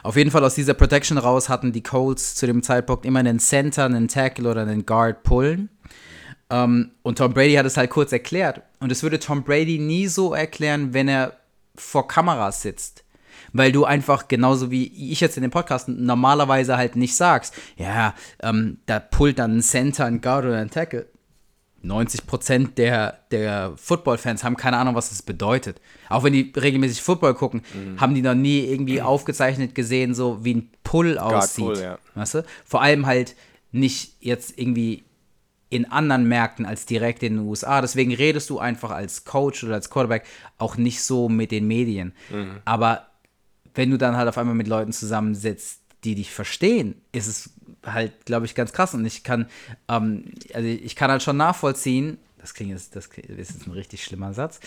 [0.02, 3.40] Auf jeden Fall aus dieser Protection raus hatten die Colts zu dem Zeitpunkt immer einen
[3.40, 5.70] Center, einen Tackle oder einen Guard pullen.
[6.52, 8.62] Um, ähm, und Tom Brady hat es halt kurz erklärt.
[8.80, 11.36] Und es würde Tom Brady nie so erklären, wenn er
[11.76, 13.04] vor Kameras sitzt
[13.52, 18.14] weil du einfach genauso wie ich jetzt in dem Podcast normalerweise halt nicht sagst, ja,
[18.42, 21.06] ähm, da pullt dann ein Center, ein Guard oder ein Tackle.
[21.84, 25.80] 90% der, der Football-Fans haben keine Ahnung, was das bedeutet.
[26.10, 28.00] Auch wenn die regelmäßig Football gucken, mhm.
[28.00, 29.06] haben die noch nie irgendwie mhm.
[29.06, 31.64] aufgezeichnet gesehen, so wie ein Pull aussieht.
[31.64, 31.98] Pull, ja.
[32.14, 32.44] weißt du?
[32.66, 33.34] Vor allem halt
[33.72, 35.04] nicht jetzt irgendwie
[35.70, 37.80] in anderen Märkten als direkt in den USA.
[37.80, 40.24] Deswegen redest du einfach als Coach oder als Quarterback
[40.58, 42.12] auch nicht so mit den Medien.
[42.28, 42.56] Mhm.
[42.64, 43.06] Aber
[43.74, 47.50] wenn du dann halt auf einmal mit Leuten zusammensitzt, die dich verstehen, ist es
[47.84, 48.94] halt, glaube ich, ganz krass.
[48.94, 49.46] Und ich kann,
[49.88, 54.02] ähm, also ich kann halt schon nachvollziehen, das klingt jetzt, das ist jetzt ein richtig
[54.02, 54.60] schlimmer Satz,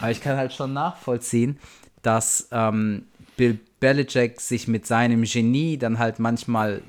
[0.00, 1.58] aber ich kann halt schon nachvollziehen,
[2.02, 3.04] dass ähm,
[3.36, 6.82] Bill Belichick sich mit seinem Genie dann halt manchmal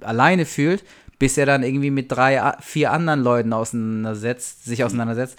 [0.00, 0.84] alleine fühlt,
[1.18, 5.38] bis er dann irgendwie mit drei, vier anderen Leuten auseinandersetzt, sich auseinandersetzt,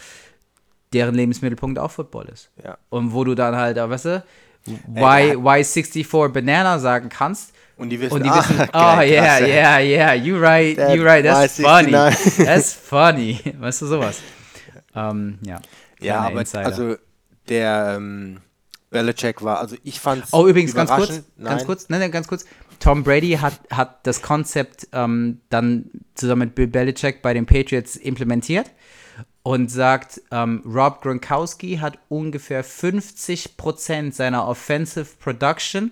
[0.93, 2.49] deren Lebensmittelpunkt auch Football ist.
[2.63, 2.77] Ja.
[2.89, 4.23] Und wo du dann halt, weißt du,
[4.69, 7.53] Y, Y64 Banana sagen kannst.
[7.77, 11.03] Und die wissen, und die wissen ah, oh yeah, yeah, yeah, you right, That you
[11.03, 11.91] right, that's funny.
[12.45, 13.39] that's funny.
[13.57, 14.19] Weißt du, sowas.
[14.93, 15.59] Um, ja.
[16.01, 16.65] Ja, aber Insider.
[16.65, 16.95] also
[17.47, 18.41] der ähm,
[18.89, 21.49] Belichick war, also ich fand Oh, übrigens, ganz kurz, nein.
[21.51, 22.45] ganz kurz, nein, nein, ganz kurz.
[22.79, 27.95] Tom Brady hat, hat das Konzept ähm, dann zusammen mit Bill Belichick bei den Patriots
[27.95, 28.71] implementiert
[29.43, 35.91] und sagt, ähm, Rob Gronkowski hat ungefähr 50% seiner Offensive Production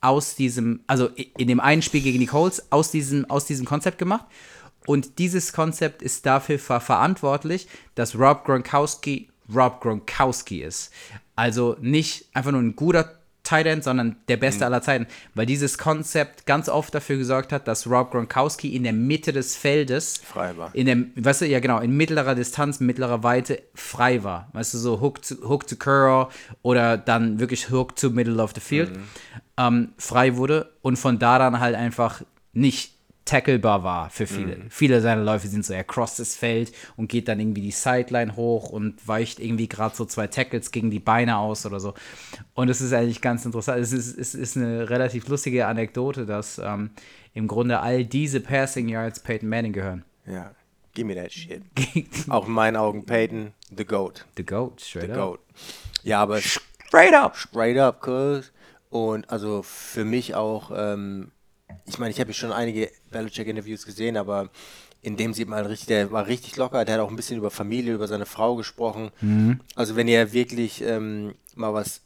[0.00, 3.98] aus diesem, also in dem einen Spiel gegen die Colts, aus diesem, aus diesem Konzept
[3.98, 4.26] gemacht.
[4.86, 10.92] Und dieses Konzept ist dafür verantwortlich, dass Rob Gronkowski Rob Gronkowski ist.
[11.34, 13.15] Also nicht einfach nur ein guter
[13.46, 14.66] Tight End, sondern der beste mhm.
[14.66, 18.92] aller Zeiten, weil dieses Konzept ganz oft dafür gesorgt hat, dass Rob Gronkowski in der
[18.92, 20.74] Mitte des Feldes frei war.
[20.74, 24.48] In dem, weißt du, ja genau, in mittlerer Distanz, mittlerer Weite frei war.
[24.52, 26.26] Weißt du, so Hook to, Hook to Curl
[26.62, 29.02] oder dann wirklich Hook to Middle of the Field mhm.
[29.56, 32.22] ähm, frei wurde und von da dann halt einfach
[32.52, 32.95] nicht
[33.26, 34.56] tacklebar war für viele.
[34.56, 34.70] Mhm.
[34.70, 38.36] Viele seiner Läufe sind so, er crosst das Feld und geht dann irgendwie die Sideline
[38.36, 41.92] hoch und weicht irgendwie gerade so zwei Tackles gegen die Beine aus oder so.
[42.54, 43.80] Und es ist eigentlich ganz interessant.
[43.80, 46.90] Es ist, es ist eine relativ lustige Anekdote, dass ähm,
[47.34, 50.04] im Grunde all diese Passing Yards Peyton Manning gehören.
[50.26, 50.52] Ja.
[50.94, 51.62] Give me that shit.
[52.30, 54.24] Auch in meinen Augen Peyton, the GOAT.
[54.38, 55.18] The GOAT, straight The up.
[55.18, 55.40] GOAT.
[56.04, 57.36] Ja, aber Straight up!
[57.36, 58.52] straight up, cuz.
[58.88, 61.32] Und also für mich auch, ähm,
[61.88, 64.50] ich meine, ich habe schon einige Belichick-Interviews gesehen, aber
[65.02, 67.50] in dem sieht man richtig, der war richtig locker, der hat auch ein bisschen über
[67.50, 69.10] Familie, über seine Frau gesprochen.
[69.76, 72.00] Also wenn ihr wirklich ähm, mal was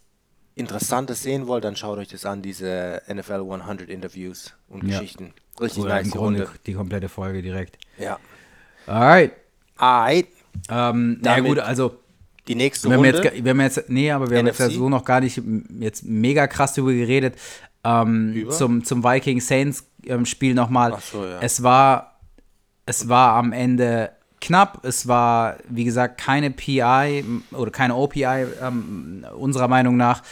[0.55, 4.99] Interessantes sehen wollt, dann schaut euch das an, diese NFL 100 Interviews und Ja.
[4.99, 5.33] Geschichten.
[5.61, 6.59] Richtig Oder nice im die Grunde Runde.
[6.66, 7.78] die komplette Folge direkt.
[7.99, 8.18] Ja.
[8.87, 9.33] Alright.
[9.76, 10.26] Alright.
[10.68, 11.97] Ähm, na gut, also
[12.49, 13.22] Die nächste wir haben, Runde.
[13.22, 14.74] jetzt, wir haben jetzt, nee, aber wir haben jetzt ja NFC?
[14.74, 15.41] so noch gar nicht
[15.78, 17.37] jetzt mega krass drüber geredet.
[17.85, 18.47] Ähm?
[18.51, 20.99] Zum, zum Viking Saints ähm, Spiel nochmal.
[21.01, 21.41] So, ja.
[21.41, 22.20] Es war,
[22.87, 24.11] es war am Ende
[24.41, 24.85] knapp.
[24.85, 30.22] Es war, wie gesagt, keine PI oder keine OPI ähm, unserer Meinung nach.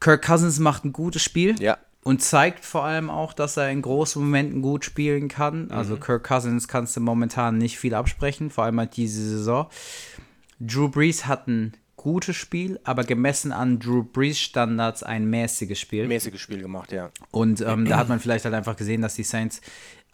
[0.00, 1.54] Kirk Cousins macht ein gutes Spiel.
[1.60, 1.78] Ja.
[2.04, 5.70] Und zeigt vor allem auch, dass er in großen Momenten gut spielen kann.
[5.70, 9.68] Also Kirk Cousins kannst du momentan nicht viel absprechen, vor allem halt diese Saison.
[10.58, 16.08] Drew Brees hat ein gutes Spiel, aber gemessen an Drew Brees Standards ein mäßiges Spiel.
[16.08, 17.10] mäßiges Spiel gemacht, ja.
[17.30, 19.60] Und ähm, da hat man vielleicht halt einfach gesehen, dass die Saints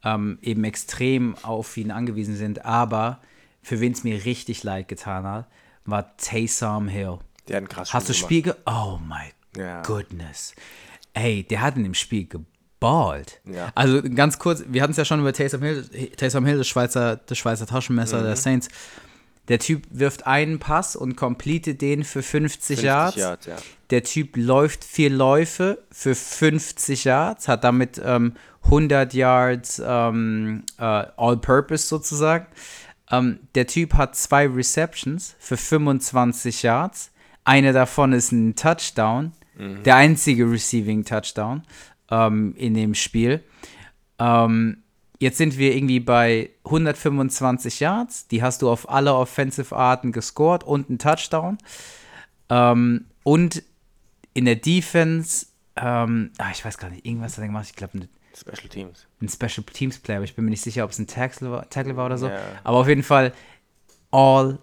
[0.05, 2.64] ähm, eben extrem auf ihn angewiesen sind.
[2.66, 3.20] Aber
[3.62, 5.47] für wen es mir richtig leid getan hat,
[5.86, 7.18] war Taysom Hill.
[7.49, 9.80] Der hat ein krasses Hast du Spiel Spiel ge Oh my Ja.
[9.82, 10.55] goodness.
[11.14, 13.41] Ey, der hat in dem Spiel geballt.
[13.45, 13.72] Ja.
[13.74, 15.84] Also ganz kurz, wir hatten es ja schon über Taysom Hill,
[16.16, 18.24] Taysom Hill, das Schweizer, das Schweizer Taschenmesser Mhm.
[18.24, 18.68] der Saints.
[19.49, 23.16] Der Typ wirft einen Pass und completet den für 50, 50 Yards.
[23.16, 23.57] Yards, ja.
[23.90, 28.34] Der Typ läuft vier Läufe für 50 Yards, hat damit ähm,
[28.64, 32.46] 100 Yards ähm, äh, All-Purpose sozusagen.
[33.11, 37.11] Ähm, der Typ hat zwei Receptions für 25 Yards.
[37.44, 39.32] Eine davon ist ein Touchdown,
[39.84, 41.62] der einzige Receiving Touchdown
[42.11, 43.42] ähm, in dem Spiel.
[44.18, 44.82] Ähm,
[45.18, 48.28] jetzt sind wir irgendwie bei 125 Yards.
[48.28, 51.58] Die hast du auf alle Offensive Arten gescored und einen Touchdown.
[52.48, 53.62] Ähm, und
[54.34, 55.46] in der Defense,
[55.76, 57.66] ähm, ah, ich weiß gar nicht, irgendwas hat er gemacht.
[57.68, 59.06] Ich glaube, ein, Special Teams.
[59.20, 61.68] ein Special Teams Player, aber ich bin mir nicht sicher, ob es ein Tackle war,
[61.68, 62.28] Tackle war oder so.
[62.28, 62.40] Ja.
[62.62, 63.32] Aber auf jeden Fall
[64.10, 64.58] all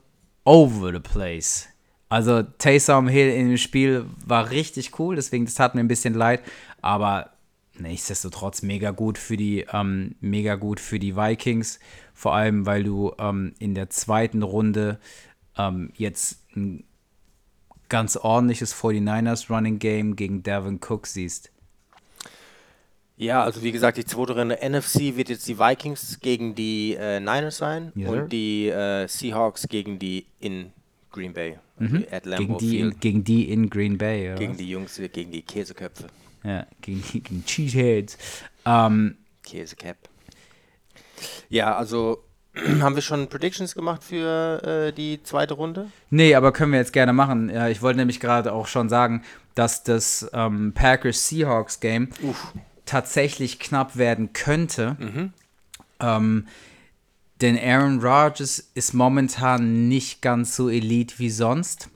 [0.45, 1.67] over the place.
[2.07, 6.13] Also Taysom Hill in dem Spiel war richtig cool, deswegen das tat mir ein bisschen
[6.13, 6.41] leid,
[6.81, 7.31] aber
[7.79, 11.79] nichtsdestotrotz mega gut für die ähm, mega gut für die Vikings,
[12.13, 14.99] vor allem weil du ähm, in der zweiten Runde
[15.57, 16.83] ähm, jetzt ein
[17.89, 21.51] ganz ordentliches 49ers Running Game gegen Devin Cook siehst.
[23.17, 27.19] Ja, also wie gesagt, die zweite Runde NFC wird jetzt die Vikings gegen die äh,
[27.19, 30.73] Niners sein Yes, und die äh, Seahawks gegen die in
[31.11, 34.31] Green Bay, also at Lambeau Gegen die, in, gegen die in Green Bay.
[34.31, 34.39] Oder?
[34.39, 36.07] gegen die Jungs, gegen die Käseköpfe.
[36.45, 38.17] Ja, gegen, gegen Cheeseheads.
[38.65, 39.97] Ähm, Käsecap.
[41.49, 42.23] Ja, also
[42.81, 45.89] haben wir schon Predictions gemacht für äh, die zweite Runde?
[46.09, 47.49] Nee, aber können wir jetzt gerne machen.
[47.49, 49.23] Ja, ich wollte nämlich gerade auch schon sagen,
[49.55, 52.09] dass das ähm, Packers-Seahawks-Game
[52.85, 54.97] tatsächlich knapp werden könnte.
[55.99, 56.47] Ähm,
[57.41, 61.89] denn Aaron Rodgers ist momentan nicht ganz so elite wie sonst.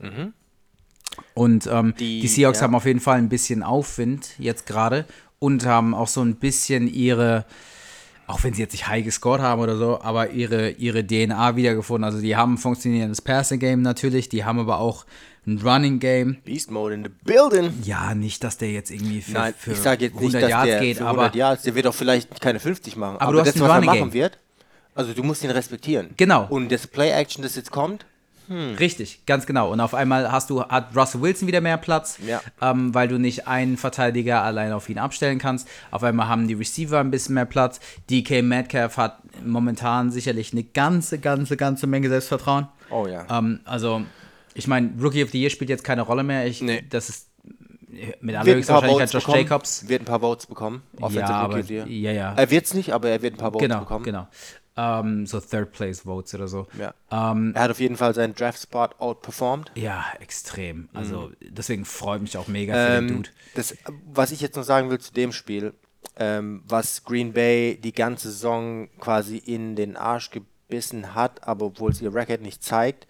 [1.34, 2.64] Und ähm, die, Die- Seahawks ja.
[2.66, 5.06] haben auf jeden Fall ein bisschen Aufwind jetzt gerade
[5.40, 7.46] und haben auch so ein bisschen ihre,
[8.28, 12.04] auch wenn sie jetzt nicht high gescored haben oder so, aber ihre, ihre DNA wiedergefunden.
[12.04, 15.06] Also die haben ein funktionierendes Passing-Game natürlich, die haben aber auch
[15.48, 16.38] ein Running-Game.
[16.44, 17.72] Beast Mode in the building.
[17.84, 20.50] Ja, nicht, dass der jetzt irgendwie für, Nein, für ich sage jetzt 100 nicht, dass
[20.52, 23.18] Yards der geht, für aber 100 Yards, der wird doch vielleicht keine 50 machen.
[23.20, 24.14] Aber du hast das, ein was er Running machen Game.
[24.14, 24.38] wird,
[24.94, 26.10] also du musst ihn respektieren.
[26.18, 26.46] Genau.
[26.50, 28.06] Und das Play-Action, das jetzt kommt,
[28.50, 29.72] Richtig, ganz genau.
[29.72, 32.42] Und auf einmal hast du, hat Russell Wilson wieder mehr Platz, Ja.
[32.62, 35.68] ähm, weil du nicht einen Verteidiger allein auf ihn abstellen kannst.
[35.92, 37.80] Auf einmal haben die Receiver ein bisschen mehr Platz.
[38.10, 42.68] DK Metcalf hat momentan sicherlich eine ganze, ganze, ganze Menge Selbstvertrauen.
[42.90, 43.26] Oh ja.
[43.30, 44.02] Ähm, also,
[44.56, 46.48] ich meine, Rookie of the Year spielt jetzt keine Rolle mehr.
[46.48, 46.84] Ich, Nee.
[46.90, 47.28] Das ist
[47.90, 49.44] mit wird ein allerhöchster paar Wahrscheinlichkeit Votes Josh bekommen.
[49.44, 49.88] Jacobs.
[49.90, 50.82] Wird ein paar Votes bekommen.
[51.02, 52.34] Offensive Ja, aber, ja, ja.
[52.36, 54.04] Er wird's nicht, aber er wird ein paar Votes Genau, bekommen.
[54.06, 54.28] genau.
[54.78, 56.68] Ähm, so Third Place Votes oder so.
[56.78, 56.94] Ja.
[57.12, 59.72] Ähm, Er hat auf jeden Fall seinen Draft-Spot outperformed.
[59.76, 60.88] ja, extrem.
[60.94, 63.10] Also, deswegen freut mich auch mega für den Mhm.
[63.10, 63.30] Ähm, Dude.
[63.56, 65.74] das, was ich jetzt noch sagen will zu dem Spiel,
[66.16, 71.92] ähm, was Green Bay die ganze Saison quasi in den Arsch gebissen hat, aber obwohl
[71.92, 73.06] es ihr Record nicht zeigt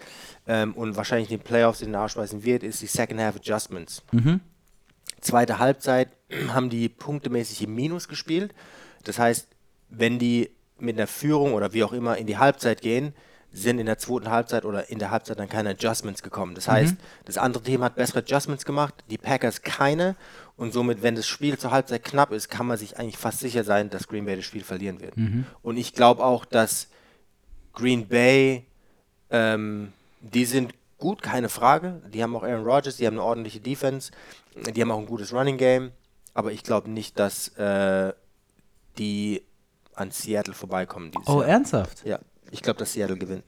[0.47, 3.36] ähm, und wahrscheinlich in den Playoffs in den Arsch beißen wird, ist die Second Half
[3.36, 4.01] Adjustments.
[5.22, 6.10] Zweite Halbzeit
[6.53, 8.55] haben die punktemäßig im Minus gespielt.
[9.03, 9.47] Das heißt,
[9.89, 10.49] wenn die
[10.82, 13.14] mit einer Führung oder wie auch immer in die Halbzeit gehen,
[13.52, 16.54] sind in der zweiten Halbzeit oder in der Halbzeit dann keine Adjustments gekommen.
[16.54, 20.16] Das heißt, das andere Team hat bessere Adjustments gemacht, die Packers keine.
[20.56, 23.64] Und somit, wenn das Spiel zur Halbzeit knapp ist, kann man sich eigentlich fast sicher
[23.64, 25.16] sein, dass Green Bay das Spiel verlieren wird.
[25.64, 26.90] Und ich glaube auch, dass
[27.74, 28.66] Green Bay,
[29.32, 32.02] ähm, die sind gut, keine Frage.
[32.14, 34.12] Die haben auch Aaron Rodgers, die haben eine ordentliche Defense,
[34.54, 35.92] die haben auch ein gutes Running Game.
[36.36, 38.14] Aber ich glaube nicht, dass äh,
[38.98, 39.42] die
[40.00, 41.50] an Seattle vorbeikommen dieses Oh, Jahr.
[41.50, 42.06] ernsthaft?
[42.06, 42.20] Ja,
[42.52, 43.43] ich glaube, dass Seattle gewinnt.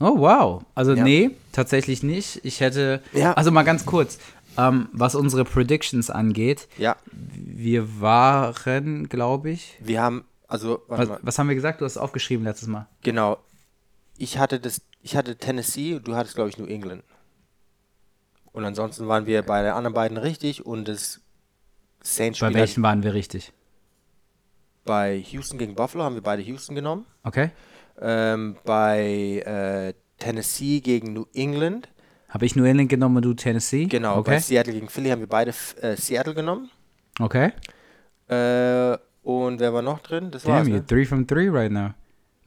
[0.00, 0.62] Oh, wow.
[0.74, 1.04] Also, Ja.
[1.04, 2.44] nee, tatsächlich nicht.
[2.44, 3.00] Ich hätte.
[3.12, 3.32] Ja.
[3.34, 4.18] Also, mal ganz kurz.
[4.56, 9.76] Ähm, was unsere Predictions angeht, Ja, wir waren, glaube ich.
[9.80, 11.80] wir haben, also, warte Was, mal, was haben wir gesagt?
[11.80, 12.86] Du hast es aufgeschrieben letztes Mal.
[13.02, 13.38] genau.
[14.16, 17.02] Ich hatte das, ich hatte Tennessee, du hattest, glaube ich, New England.
[18.52, 21.20] Und ansonsten waren wir bei den anderen beiden richtig und das
[22.02, 23.52] Saints-Spiel Bei welchen waren wir richtig?
[24.84, 27.06] Bei Houston gegen Buffalo haben wir beide Houston genommen.
[27.22, 27.50] Okay.
[28.00, 31.88] Ähm, bei äh, Tennessee gegen New England,
[32.28, 33.86] Habe ich New England genommen und du Tennessee?
[33.86, 34.38] genau, bei Okay.
[34.40, 36.70] Seattle gegen Philly haben wir beide äh, Seattle genommen.
[37.20, 37.52] Okay.
[38.28, 40.30] Äh, und wer war noch drin?
[40.30, 40.86] Das war's, Damn, you're ne?
[40.86, 41.90] three from three right now.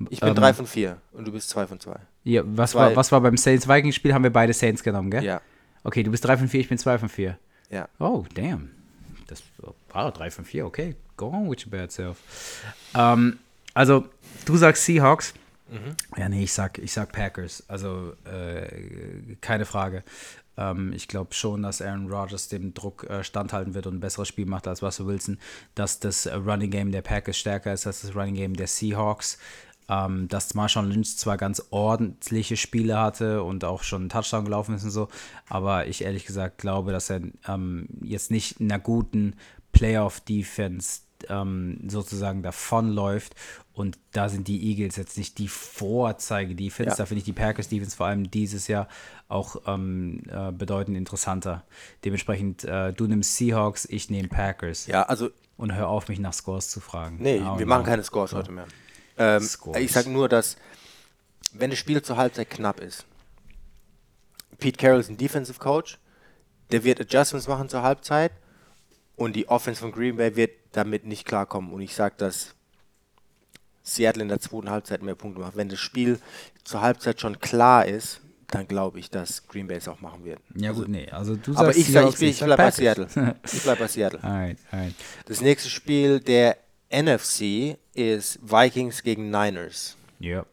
[0.09, 1.97] Ich bin ähm, drei von vier und du bist zwei von zwei.
[2.23, 2.79] Ja, was Zwei.
[2.89, 4.13] war, was war beim Saints-Vikings-Spiel?
[4.13, 5.23] Haben wir beide Saints genommen, gell?
[5.23, 5.41] Ja,
[5.83, 7.39] Okay, du bist drei von vier, ich bin zwei von vier.
[7.69, 7.87] ja.
[7.99, 8.71] Oh, damn.
[9.27, 9.43] Das
[9.91, 10.95] war drei von vier, okay.
[11.17, 12.17] Go on with your bad self.
[12.95, 13.39] Ähm,
[13.73, 14.05] also,
[14.45, 15.33] du sagst Seahawks.
[16.15, 17.63] Ja, nee, ich sag, ich sag Packers.
[17.67, 20.03] Also, äh, keine Frage.
[20.57, 24.27] Ähm, ich glaube schon, dass Aaron Rodgers dem Druck äh, standhalten wird und ein besseres
[24.27, 25.39] Spiel macht als Russell Wilson.
[25.75, 29.37] Dass das Running Game der Packers stärker ist als das Running Game der Seahawks.
[29.89, 34.75] Ähm, dass Marshawn Lynch zwar ganz ordentliche Spiele hatte und auch schon einen Touchdown gelaufen
[34.75, 35.07] ist und so,
[35.47, 39.35] aber ich ehrlich gesagt glaube, dass er ähm, jetzt nicht in einer guten
[39.71, 43.35] Playoff-Defense ähm, sozusagen davonläuft.
[43.73, 46.91] Und da sind die Eagles jetzt nicht die Vorzeige-Defense.
[46.91, 46.95] Ja.
[46.95, 48.87] Da finde ich die Packers-Defense vor allem dieses Jahr
[49.27, 51.63] auch ähm, äh, bedeutend interessanter.
[52.03, 54.87] Dementsprechend, äh, du nimmst Seahawks, ich nehme Packers.
[54.87, 57.17] Ja, also, Und hör auf, mich nach Scores zu fragen.
[57.19, 57.69] nee, Oh, wir no.
[57.69, 58.65] machen keine Scores heute mehr.
[59.17, 59.47] Ähm,
[59.79, 60.57] ich sag nur, dass,
[61.53, 63.05] wenn das Spiel zur Halbzeit knapp ist,
[64.59, 65.97] Pete Carroll ist ein Defensive Coach,
[66.71, 68.31] der wird Adjustments machen zur Halbzeit
[69.15, 71.71] und die Offense von Green Bay wird damit nicht klarkommen.
[71.71, 72.53] Und ich sag, dass
[73.83, 75.55] Seattle in der zweiten Halbzeit mehr Punkte macht.
[75.55, 76.19] Wenn das Spiel
[76.63, 80.39] zur Halbzeit schon klar ist, dann glaube ich, dass Green Bay es auch machen wird.
[80.55, 81.09] Ja, gut, nee.
[81.11, 82.71] Also du Aber sagst ich, sag, ich, ich bleibe bei.
[82.71, 83.07] Seattle.
[83.51, 84.23] Ich bleibe bei Seattle.
[84.23, 84.93] alright, alright.
[85.25, 86.57] Das nächste Spiel der
[86.89, 89.97] NFC ist Vikings gegen Niners.
[90.19, 90.45] Ja.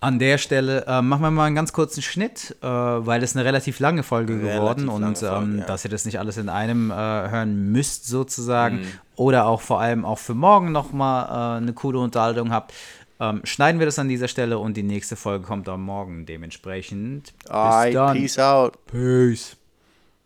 [0.00, 3.44] An der Stelle äh, machen wir mal einen ganz kurzen Schnitt, äh, weil es eine
[3.44, 5.64] relativ lange Folge Relativ geworden lange und Folge, ähm, ja.
[5.66, 8.86] dass ihr das nicht alles in einem äh, hören müsst sozusagen Mhm.
[9.16, 12.72] oder auch vor allem auch für morgen nochmal äh, eine coole Unterhaltung habt,
[13.18, 17.34] ähm, schneiden wir das an dieser Stelle und die nächste Folge kommt am Morgen dementsprechend.
[17.42, 18.16] Bis Alright, dann.
[18.16, 18.78] peace out.
[18.86, 19.56] Peace.